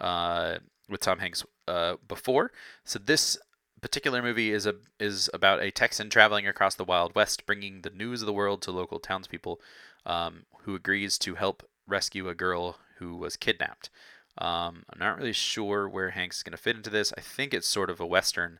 uh, 0.00 0.58
with 0.88 1.00
Tom 1.00 1.18
Hanks 1.18 1.44
uh, 1.66 1.96
before. 2.06 2.52
So 2.84 2.98
this 2.98 3.38
particular 3.80 4.22
movie 4.22 4.52
is 4.52 4.66
a 4.66 4.74
is 4.98 5.28
about 5.34 5.62
a 5.62 5.70
Texan 5.70 6.10
traveling 6.10 6.46
across 6.46 6.74
the 6.74 6.84
Wild 6.84 7.14
West, 7.14 7.46
bringing 7.46 7.82
the 7.82 7.90
news 7.90 8.22
of 8.22 8.26
the 8.26 8.32
world 8.32 8.62
to 8.62 8.70
local 8.70 8.98
townspeople, 8.98 9.60
um, 10.04 10.46
who 10.62 10.74
agrees 10.74 11.18
to 11.18 11.34
help 11.34 11.68
rescue 11.86 12.28
a 12.28 12.34
girl 12.34 12.78
who 12.98 13.16
was 13.16 13.36
kidnapped. 13.36 13.90
Um, 14.38 14.84
I'm 14.90 14.98
not 14.98 15.16
really 15.16 15.32
sure 15.32 15.88
where 15.88 16.10
Hanks 16.10 16.38
is 16.38 16.42
going 16.42 16.52
to 16.52 16.62
fit 16.62 16.76
into 16.76 16.90
this. 16.90 17.12
I 17.16 17.20
think 17.20 17.54
it's 17.54 17.66
sort 17.66 17.90
of 17.90 18.00
a 18.00 18.06
western. 18.06 18.58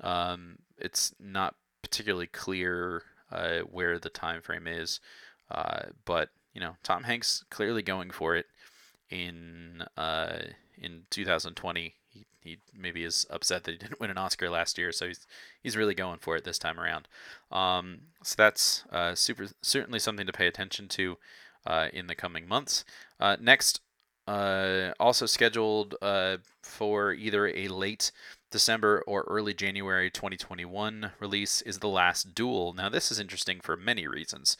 Um, 0.00 0.58
it's 0.78 1.14
not 1.18 1.56
particularly 1.82 2.26
clear 2.26 3.02
uh, 3.30 3.60
where 3.60 3.98
the 3.98 4.10
time 4.10 4.42
frame 4.42 4.66
is, 4.66 5.00
uh, 5.50 5.82
but 6.04 6.30
you 6.54 6.60
know, 6.60 6.76
Tom 6.82 7.04
Hanks 7.04 7.44
clearly 7.50 7.82
going 7.82 8.10
for 8.10 8.34
it 8.34 8.46
in 9.10 9.84
uh, 9.96 10.38
in 10.78 11.02
2020. 11.10 11.94
He, 12.08 12.26
he 12.40 12.58
maybe 12.74 13.04
is 13.04 13.26
upset 13.30 13.64
that 13.64 13.72
he 13.72 13.78
didn't 13.78 14.00
win 14.00 14.10
an 14.10 14.18
Oscar 14.18 14.48
last 14.48 14.78
year, 14.78 14.92
so 14.92 15.06
he's 15.06 15.26
he's 15.62 15.76
really 15.76 15.94
going 15.94 16.18
for 16.18 16.36
it 16.36 16.44
this 16.44 16.58
time 16.58 16.80
around. 16.80 17.08
Um, 17.52 17.98
so 18.22 18.34
that's 18.38 18.84
uh, 18.90 19.14
super 19.14 19.48
certainly 19.62 19.98
something 19.98 20.26
to 20.26 20.32
pay 20.32 20.46
attention 20.46 20.88
to 20.88 21.18
uh, 21.66 21.88
in 21.92 22.06
the 22.06 22.14
coming 22.14 22.48
months. 22.48 22.84
Uh, 23.20 23.36
next 23.40 23.80
uh, 24.26 24.92
also 24.98 25.26
scheduled 25.26 25.94
uh, 26.02 26.38
for 26.62 27.12
either 27.12 27.48
a 27.48 27.68
late 27.68 28.12
December 28.56 29.04
or 29.06 29.26
early 29.28 29.52
January 29.52 30.10
2021 30.10 31.10
release 31.20 31.60
is 31.60 31.80
The 31.80 31.88
Last 31.88 32.34
Duel. 32.34 32.72
Now, 32.72 32.88
this 32.88 33.12
is 33.12 33.20
interesting 33.20 33.60
for 33.60 33.76
many 33.76 34.06
reasons. 34.06 34.56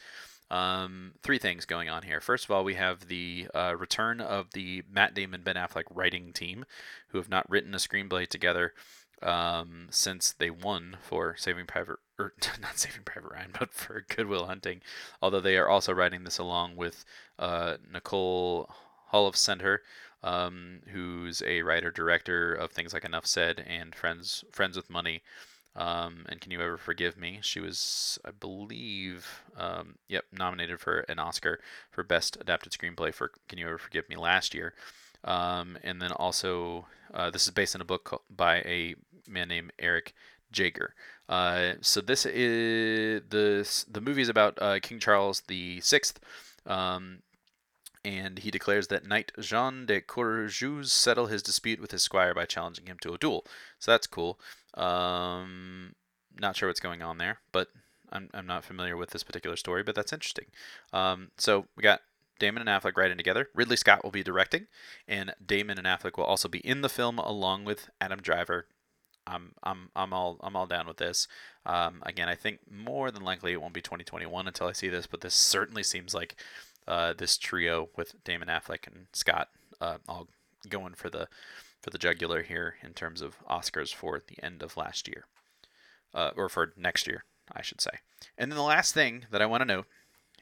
Um, 0.51 1.13
three 1.23 1.39
things 1.39 1.65
going 1.65 1.89
on 1.89 2.03
here. 2.03 2.21
First 2.21 2.45
of 2.45 2.51
all, 2.51 2.63
we 2.63 2.75
have 2.75 3.07
the 3.07 3.47
uh, 3.55 3.75
return 3.75 4.21
of 4.21 4.51
the 4.51 4.83
Matt 4.87 5.15
Damon 5.15 5.41
Ben 5.41 5.55
Affleck 5.55 5.85
writing 5.89 6.31
team, 6.31 6.63
who 7.07 7.17
have 7.17 7.27
not 7.27 7.49
written 7.49 7.73
a 7.73 7.77
screenplay 7.77 8.27
together 8.27 8.75
um, 9.23 9.87
since 9.89 10.31
they 10.31 10.51
won 10.51 10.97
for 11.01 11.35
Saving 11.35 11.65
Private 11.65 11.97
or 12.19 12.33
not 12.61 12.77
Saving 12.77 13.01
Private 13.03 13.31
Ryan, 13.31 13.55
but 13.57 13.73
for 13.73 14.05
Good 14.15 14.27
Will 14.27 14.45
Hunting. 14.45 14.81
Although 15.23 15.41
they 15.41 15.57
are 15.57 15.67
also 15.67 15.91
writing 15.91 16.23
this 16.23 16.37
along 16.37 16.75
with 16.75 17.03
uh, 17.39 17.77
Nicole 17.91 18.69
Holofcener, 19.11 19.79
um, 20.23 20.79
who's 20.87 21.41
a 21.45 21.61
writer 21.61 21.91
director 21.91 22.53
of 22.53 22.71
things 22.71 22.93
like 22.93 23.05
Enough 23.05 23.25
Said 23.25 23.63
and 23.67 23.95
Friends 23.95 24.43
Friends 24.51 24.75
with 24.75 24.89
Money. 24.89 25.21
Um, 25.75 26.25
and 26.27 26.41
Can 26.41 26.51
You 26.51 26.59
Ever 26.59 26.77
Forgive 26.77 27.17
Me? 27.17 27.37
She 27.43 27.59
was, 27.59 28.17
I 28.25 28.31
believe, 28.31 29.43
um, 29.55 29.95
yep, 30.07 30.25
nominated 30.31 30.79
for 30.79 31.01
an 31.01 31.19
Oscar 31.19 31.59
for 31.91 32.03
Best 32.03 32.35
Adapted 32.41 32.73
Screenplay 32.73 33.13
for 33.13 33.31
Can 33.47 33.59
You 33.59 33.67
Ever 33.67 33.77
Forgive 33.77 34.09
Me 34.09 34.15
last 34.15 34.55
year. 34.55 34.73
Um, 35.23 35.77
and 35.83 36.01
then 36.01 36.11
also, 36.13 36.87
uh, 37.13 37.29
this 37.29 37.45
is 37.45 37.51
based 37.53 37.75
on 37.75 37.81
a 37.81 37.85
book 37.85 38.23
by 38.27 38.57
a 38.61 38.95
man 39.27 39.49
named 39.49 39.71
Eric 39.77 40.15
Jager. 40.51 40.95
Uh, 41.29 41.73
so 41.81 42.01
this 42.01 42.25
is 42.25 43.21
the 43.29 43.85
the 43.89 44.01
movie 44.01 44.21
is 44.21 44.29
about 44.29 44.57
uh, 44.61 44.79
King 44.81 44.99
Charles 44.99 45.41
the 45.47 45.81
Sixth, 45.81 46.19
um, 46.65 47.19
and 48.07 48.39
he 48.39 48.51
declares 48.51 48.87
that 48.87 49.05
Knight 49.05 49.33
Jean 49.37 49.85
de 49.85 49.99
Carrouges 49.99 50.93
settle 50.93 51.25
his 51.25 51.43
dispute 51.43 51.81
with 51.81 51.91
his 51.91 52.01
squire 52.01 52.33
by 52.33 52.45
challenging 52.45 52.85
him 52.85 52.97
to 53.01 53.13
a 53.13 53.17
duel. 53.17 53.45
So 53.79 53.91
that's 53.91 54.07
cool. 54.07 54.39
Um, 54.75 55.93
not 56.39 56.55
sure 56.55 56.69
what's 56.69 56.79
going 56.79 57.01
on 57.01 57.17
there, 57.17 57.39
but 57.51 57.67
I'm, 58.09 58.29
I'm 58.33 58.47
not 58.47 58.63
familiar 58.63 58.95
with 58.95 59.09
this 59.09 59.23
particular 59.23 59.57
story, 59.57 59.83
but 59.83 59.93
that's 59.93 60.13
interesting. 60.13 60.45
Um, 60.93 61.31
so 61.37 61.65
we 61.75 61.83
got 61.83 61.99
Damon 62.39 62.65
and 62.65 62.69
Affleck 62.69 62.95
writing 62.95 63.17
together. 63.17 63.49
Ridley 63.53 63.75
Scott 63.75 64.05
will 64.05 64.11
be 64.11 64.23
directing, 64.23 64.67
and 65.05 65.33
Damon 65.45 65.77
and 65.77 65.85
Affleck 65.85 66.17
will 66.17 66.23
also 66.23 66.47
be 66.47 66.59
in 66.59 66.81
the 66.81 66.89
film 66.89 67.19
along 67.19 67.65
with 67.65 67.89
Adam 67.99 68.21
Driver. 68.21 68.67
I'm 69.25 69.51
I'm 69.63 69.89
I'm 69.93 70.13
all 70.13 70.37
I'm 70.39 70.55
all 70.55 70.67
down 70.67 70.87
with 70.87 70.95
this. 70.95 71.27
Um, 71.65 72.01
again, 72.05 72.29
I 72.29 72.35
think 72.35 72.59
more 72.71 73.11
than 73.11 73.23
likely 73.23 73.51
it 73.51 73.61
won't 73.61 73.73
be 73.73 73.81
2021 73.81 74.47
until 74.47 74.67
I 74.67 74.71
see 74.71 74.87
this, 74.87 75.07
but 75.07 75.19
this 75.19 75.33
certainly 75.33 75.83
seems 75.83 76.13
like 76.13 76.37
uh, 76.87 77.13
this 77.13 77.37
trio 77.37 77.89
with 77.95 78.23
Damon 78.23 78.47
Affleck 78.47 78.87
and 78.87 79.07
Scott 79.13 79.49
uh, 79.81 79.97
all 80.07 80.27
going 80.69 80.93
for 80.93 81.09
the 81.09 81.27
for 81.81 81.89
the 81.89 81.97
jugular 81.97 82.41
here 82.41 82.75
in 82.81 82.93
terms 82.93 83.21
of 83.21 83.37
Oscars 83.47 83.93
for 83.93 84.21
the 84.27 84.43
end 84.43 84.63
of 84.63 84.77
last 84.77 85.07
year, 85.07 85.25
uh, 86.13 86.31
or 86.35 86.49
for 86.49 86.73
next 86.75 87.07
year, 87.07 87.23
I 87.51 87.61
should 87.61 87.81
say. 87.81 87.91
And 88.37 88.51
then 88.51 88.57
the 88.57 88.63
last 88.63 88.93
thing 88.93 89.25
that 89.31 89.41
I 89.41 89.45
want 89.45 89.61
to 89.61 89.65
note, 89.65 89.85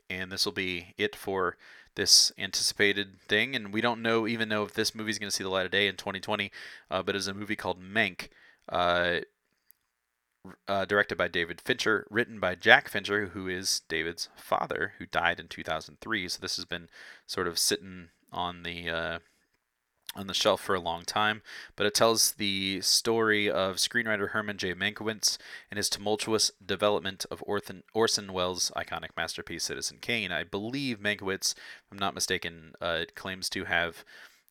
and 0.10 0.31
this 0.31 0.45
will 0.45 0.53
be 0.53 0.93
it 0.97 1.15
for 1.15 1.58
this 1.95 2.31
anticipated 2.38 3.19
thing, 3.27 3.55
and 3.55 3.73
we 3.73 3.81
don't 3.81 4.01
know 4.01 4.27
even 4.27 4.49
know 4.49 4.63
if 4.63 4.73
this 4.73 4.95
movie 4.95 5.12
is 5.12 5.19
going 5.19 5.29
to 5.29 5.36
see 5.36 5.43
the 5.43 5.49
light 5.49 5.65
of 5.65 5.71
day 5.71 5.88
in 5.88 5.95
2020, 5.95 6.51
uh, 6.89 7.03
but 7.03 7.15
it's 7.15 7.27
a 7.27 7.34
movie 7.34 7.55
called 7.55 7.81
Mank. 7.81 8.29
Uh, 10.67 10.86
directed 10.86 11.17
by 11.17 11.27
David 11.27 11.62
Fincher, 11.62 12.05
written 12.10 12.39
by 12.39 12.55
Jack 12.55 12.89
Fincher, 12.89 13.27
who 13.27 13.47
is 13.47 13.81
David's 13.88 14.29
father, 14.36 14.93
who 14.97 15.05
died 15.05 15.39
in 15.39 15.47
2003. 15.47 16.27
So 16.27 16.39
this 16.41 16.55
has 16.58 16.65
been 16.65 16.89
sort 17.25 17.47
of 17.47 17.58
sitting 17.58 18.10
on 18.31 18.63
the 18.63 18.89
uh, 18.89 19.19
on 20.15 20.27
the 20.27 20.34
shelf 20.34 20.62
for 20.62 20.75
a 20.75 20.79
long 20.79 21.03
time. 21.03 21.41
But 21.75 21.86
it 21.86 21.93
tells 21.93 22.34
the 22.34 22.81
story 22.81 23.49
of 23.49 23.75
screenwriter 23.75 24.29
Herman 24.29 24.58
J. 24.58 24.73
Mankiewicz 24.73 25.38
and 25.69 25.77
his 25.77 25.89
tumultuous 25.89 26.51
development 26.65 27.25
of 27.29 27.43
Orson, 27.45 27.84
Orson 27.93 28.31
Welles' 28.31 28.71
iconic 28.75 29.10
masterpiece 29.17 29.65
Citizen 29.65 29.97
Kane. 29.99 30.31
I 30.31 30.43
believe 30.43 30.99
Mankiewicz, 30.99 31.53
if 31.53 31.91
I'm 31.91 31.99
not 31.99 32.15
mistaken, 32.15 32.73
uh, 32.79 33.05
claims 33.15 33.49
to 33.49 33.65
have 33.65 34.05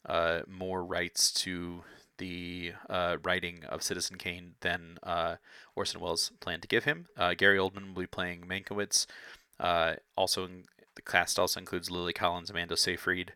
uh, 0.07 0.40
more 0.46 0.85
rights 0.85 1.33
to 1.33 1.83
the 2.18 2.72
uh, 2.88 3.16
writing 3.22 3.64
of 3.68 3.83
Citizen 3.83 4.16
Kane 4.16 4.55
than 4.61 4.98
uh, 5.03 5.37
Orson 5.74 6.00
Welles 6.00 6.33
planned 6.40 6.62
to 6.62 6.68
give 6.68 6.85
him. 6.85 7.07
Uh, 7.16 7.35
Gary 7.35 7.59
Oldman 7.59 7.94
will 7.94 8.03
be 8.03 8.07
playing 8.07 8.42
Mankiewicz. 8.42 9.07
Uh, 9.59 9.94
also, 10.16 10.44
in, 10.44 10.64
the 10.94 11.03
cast 11.03 11.38
also 11.38 11.61
includes 11.61 11.90
Lily 11.90 12.12
Collins, 12.12 12.50
Amanda 12.50 12.77
Seyfried, 12.77 13.33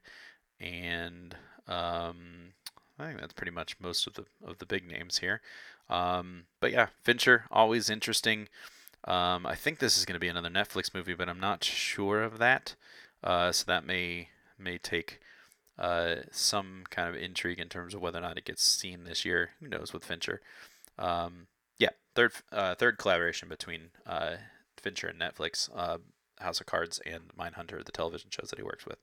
and 0.60 1.36
um, 1.66 2.52
I 2.98 3.06
think 3.06 3.20
that's 3.20 3.32
pretty 3.32 3.52
much 3.52 3.76
most 3.80 4.06
of 4.06 4.14
the 4.14 4.24
of 4.44 4.58
the 4.58 4.66
big 4.66 4.86
names 4.86 5.18
here. 5.18 5.40
Um, 5.88 6.44
but 6.60 6.72
yeah, 6.72 6.88
Fincher 7.02 7.44
always 7.50 7.88
interesting. 7.90 8.48
Um, 9.04 9.46
I 9.46 9.54
think 9.54 9.78
this 9.78 9.96
is 9.96 10.04
going 10.04 10.14
to 10.14 10.20
be 10.20 10.28
another 10.28 10.50
Netflix 10.50 10.92
movie, 10.92 11.14
but 11.14 11.28
I'm 11.28 11.40
not 11.40 11.64
sure 11.64 12.22
of 12.22 12.38
that. 12.38 12.74
Uh, 13.22 13.52
so 13.52 13.64
that 13.66 13.86
may 13.86 14.28
may 14.58 14.78
take 14.78 15.20
uh, 15.78 16.16
some 16.30 16.84
kind 16.90 17.08
of 17.08 17.20
intrigue 17.20 17.60
in 17.60 17.68
terms 17.68 17.94
of 17.94 18.00
whether 18.00 18.18
or 18.18 18.22
not 18.22 18.38
it 18.38 18.44
gets 18.44 18.62
seen 18.62 19.04
this 19.04 19.24
year. 19.24 19.50
Who 19.60 19.68
knows 19.68 19.92
with 19.92 20.04
Fincher? 20.04 20.40
Um, 20.98 21.46
yeah, 21.78 21.90
third 22.14 22.32
uh, 22.52 22.74
third 22.74 22.98
collaboration 22.98 23.48
between 23.48 23.90
uh, 24.06 24.36
Fincher 24.76 25.08
and 25.08 25.20
Netflix. 25.20 25.68
Uh, 25.74 25.98
House 26.40 26.60
of 26.60 26.66
Cards 26.66 27.00
and 27.04 27.24
Mindhunter, 27.36 27.84
the 27.84 27.90
television 27.90 28.30
shows 28.30 28.50
that 28.50 28.60
he 28.60 28.64
works 28.64 28.86
with. 28.86 28.98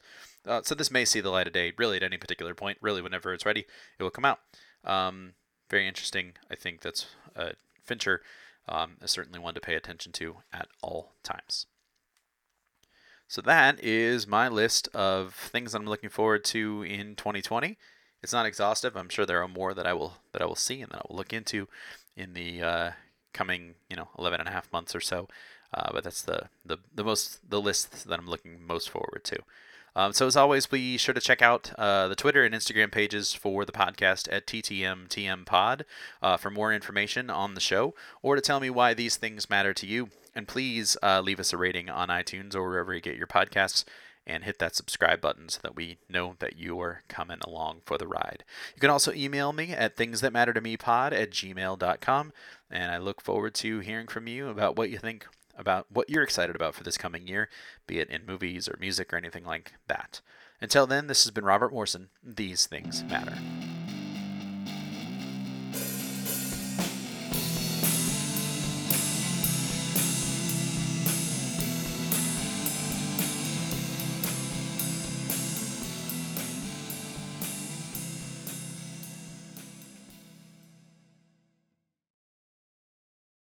Uh, 0.48 0.62
so 0.64 0.74
this 0.74 0.90
may 0.90 1.04
see 1.04 1.20
the 1.20 1.30
light 1.30 1.48
of 1.48 1.54
day 1.54 1.74
really 1.78 1.98
at 1.98 2.04
any 2.04 2.16
particular 2.16 2.54
point. 2.54 2.78
Really, 2.80 3.02
whenever 3.02 3.34
it's 3.34 3.46
ready, 3.46 3.66
it 4.00 4.04
will 4.04 4.10
come 4.10 4.24
out. 4.24 4.40
Um, 4.86 5.34
very 5.70 5.88
interesting. 5.88 6.34
I 6.50 6.56
think 6.56 6.82
that's 6.82 7.08
uh, 7.36 7.52
Fincher 7.84 8.22
um, 8.70 8.98
is 9.02 9.12
certainly 9.12 9.40
one 9.40 9.54
to 9.56 9.60
pay 9.60 9.76
attention 9.76 10.12
to 10.14 10.38
at 10.54 10.68
all 10.82 11.14
times. 11.24 11.66
So 13.28 13.42
that 13.42 13.84
is 13.84 14.28
my 14.28 14.48
list 14.48 14.88
of 14.94 15.34
things 15.34 15.74
I'm 15.74 15.86
looking 15.86 16.10
forward 16.10 16.44
to 16.46 16.84
in 16.84 17.16
2020. 17.16 17.78
It's 18.22 18.34
not 18.34 18.46
exhaustive. 18.46 18.96
I'm 18.96 19.10
sure 19.10 19.26
there 19.26 19.42
are 19.42 19.48
more 19.48 19.74
that 19.74 19.88
I 19.88 19.94
will 19.94 20.18
that 20.32 20.42
I 20.42 20.46
will 20.46 20.56
see 20.56 20.82
and 20.82 20.92
that 20.92 21.00
I 21.00 21.06
will 21.10 21.18
look 21.18 21.34
into 21.34 21.68
in 22.16 22.34
the 22.34 22.62
uh, 22.62 22.92
coming 23.34 23.76
you 23.90 23.96
know 23.96 24.10
11 24.18 24.40
and 24.40 24.50
a 24.50 24.52
half 24.52 24.72
months 24.72 24.96
or 24.96 25.02
so. 25.02 25.28
Uh, 25.74 25.90
but 25.92 26.04
that's 26.04 26.22
the, 26.22 26.50
the 26.66 26.78
the 26.94 27.04
most 27.04 27.50
the 27.50 27.62
list 27.62 28.08
that 28.08 28.20
I'm 28.20 28.30
looking 28.30 28.66
most 28.66 28.90
forward 28.90 29.22
to. 29.26 29.40
Um, 29.98 30.12
so 30.12 30.28
as 30.28 30.36
always, 30.36 30.66
be 30.66 30.98
sure 30.98 31.14
to 31.14 31.22
check 31.22 31.42
out 31.42 31.72
uh, 31.78 32.10
the 32.10 32.16
Twitter 32.16 32.44
and 32.44 32.54
Instagram 32.54 32.92
pages 32.92 33.34
for 33.34 33.64
the 33.64 33.72
podcast 33.72 34.28
at 34.30 34.46
TTMTMPod 34.46 35.84
uh, 36.22 36.36
for 36.36 36.50
more 36.50 36.74
information 36.74 37.30
on 37.30 37.54
the 37.54 37.62
show 37.62 37.94
or 38.22 38.36
to 38.36 38.42
tell 38.42 38.60
me 38.60 38.70
why 38.70 38.94
these 38.94 39.16
things 39.16 39.50
matter 39.50 39.74
to 39.74 39.88
you. 39.88 40.10
And 40.36 40.48
please 40.48 40.98
uh, 41.02 41.22
leave 41.22 41.40
us 41.40 41.54
a 41.54 41.58
rating 41.58 41.90
on 41.90 42.10
iTunes 42.10 42.56
or 42.56 42.68
wherever 42.68 42.94
you 42.94 43.02
get 43.02 43.16
your 43.16 43.28
podcasts 43.28 43.86
and 44.28 44.44
hit 44.44 44.60
that 44.60 44.76
subscribe 44.76 45.22
button 45.22 45.50
so 45.50 45.60
that 45.62 45.76
we 45.76 45.98
know 46.10 46.36
that 46.40 46.58
you 46.58 46.80
are 46.82 47.04
coming 47.08 47.40
along 47.46 47.82
for 47.86 47.98
the 47.98 48.08
ride. 48.08 48.44
You 48.76 48.80
can 48.80 48.90
also 48.90 49.14
email 49.14 49.54
me 49.54 49.72
at 49.72 49.96
thingsthatmattertomepod 49.96 51.14
at 51.14 51.32
gmail.com, 51.32 52.34
and 52.72 52.92
I 52.92 52.98
look 52.98 53.22
forward 53.22 53.54
to 53.56 53.80
hearing 53.80 54.08
from 54.08 54.28
you 54.28 54.50
about 54.50 54.76
what 54.76 54.90
you 54.90 54.98
think 54.98 55.28
about 55.58 55.86
what 55.90 56.10
you're 56.10 56.24
excited 56.24 56.56
about 56.56 56.76
for 56.76 56.84
this 56.84 56.98
coming 56.98 57.28
year, 57.28 57.50
be 57.88 58.00
it 58.00 58.10
in 58.10 58.26
movies 58.26 58.68
or 58.68 58.78
music 58.80 59.14
or 59.14 59.18
anything 59.18 59.46
like 59.46 59.74
that. 59.88 60.22
Until 60.60 60.88
then, 60.88 61.08
this 61.08 61.24
has 61.24 61.32
been 61.32 61.46
Robert 61.46 61.72
Morrison. 61.72 62.10
These 62.24 62.66
things 62.66 63.04
matter. 63.06 63.38